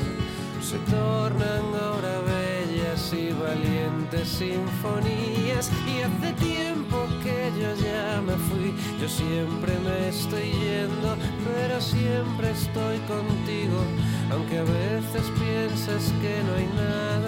se 0.62 0.78
tornan 0.90 1.64
ahora 1.82 2.14
bellas 2.20 3.12
y 3.12 3.32
valientes 3.32 4.28
sinfonías. 4.28 5.70
Y 5.86 6.00
hace 6.00 6.32
tiempo 6.34 6.96
que 7.17 7.17
yo 7.56 7.74
ya 7.74 8.20
me 8.20 8.34
fui, 8.34 8.74
yo 9.00 9.08
siempre 9.08 9.72
me 9.80 10.08
estoy 10.08 10.50
yendo, 10.50 11.16
pero 11.44 11.80
siempre 11.80 12.50
estoy 12.50 12.98
contigo. 13.08 13.78
Aunque 14.30 14.58
a 14.58 14.62
veces 14.62 15.22
piensas 15.38 16.12
que 16.20 16.42
no 16.44 16.54
hay 16.54 16.68
nada 16.76 17.27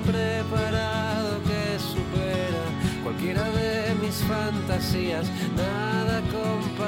preparado 0.00 1.40
que 1.42 1.78
supera 1.78 2.64
cualquiera 3.02 3.44
de 3.50 3.94
mis 4.00 4.16
fantasías, 4.22 5.26
nada 5.56 6.22
comparado 6.32 6.79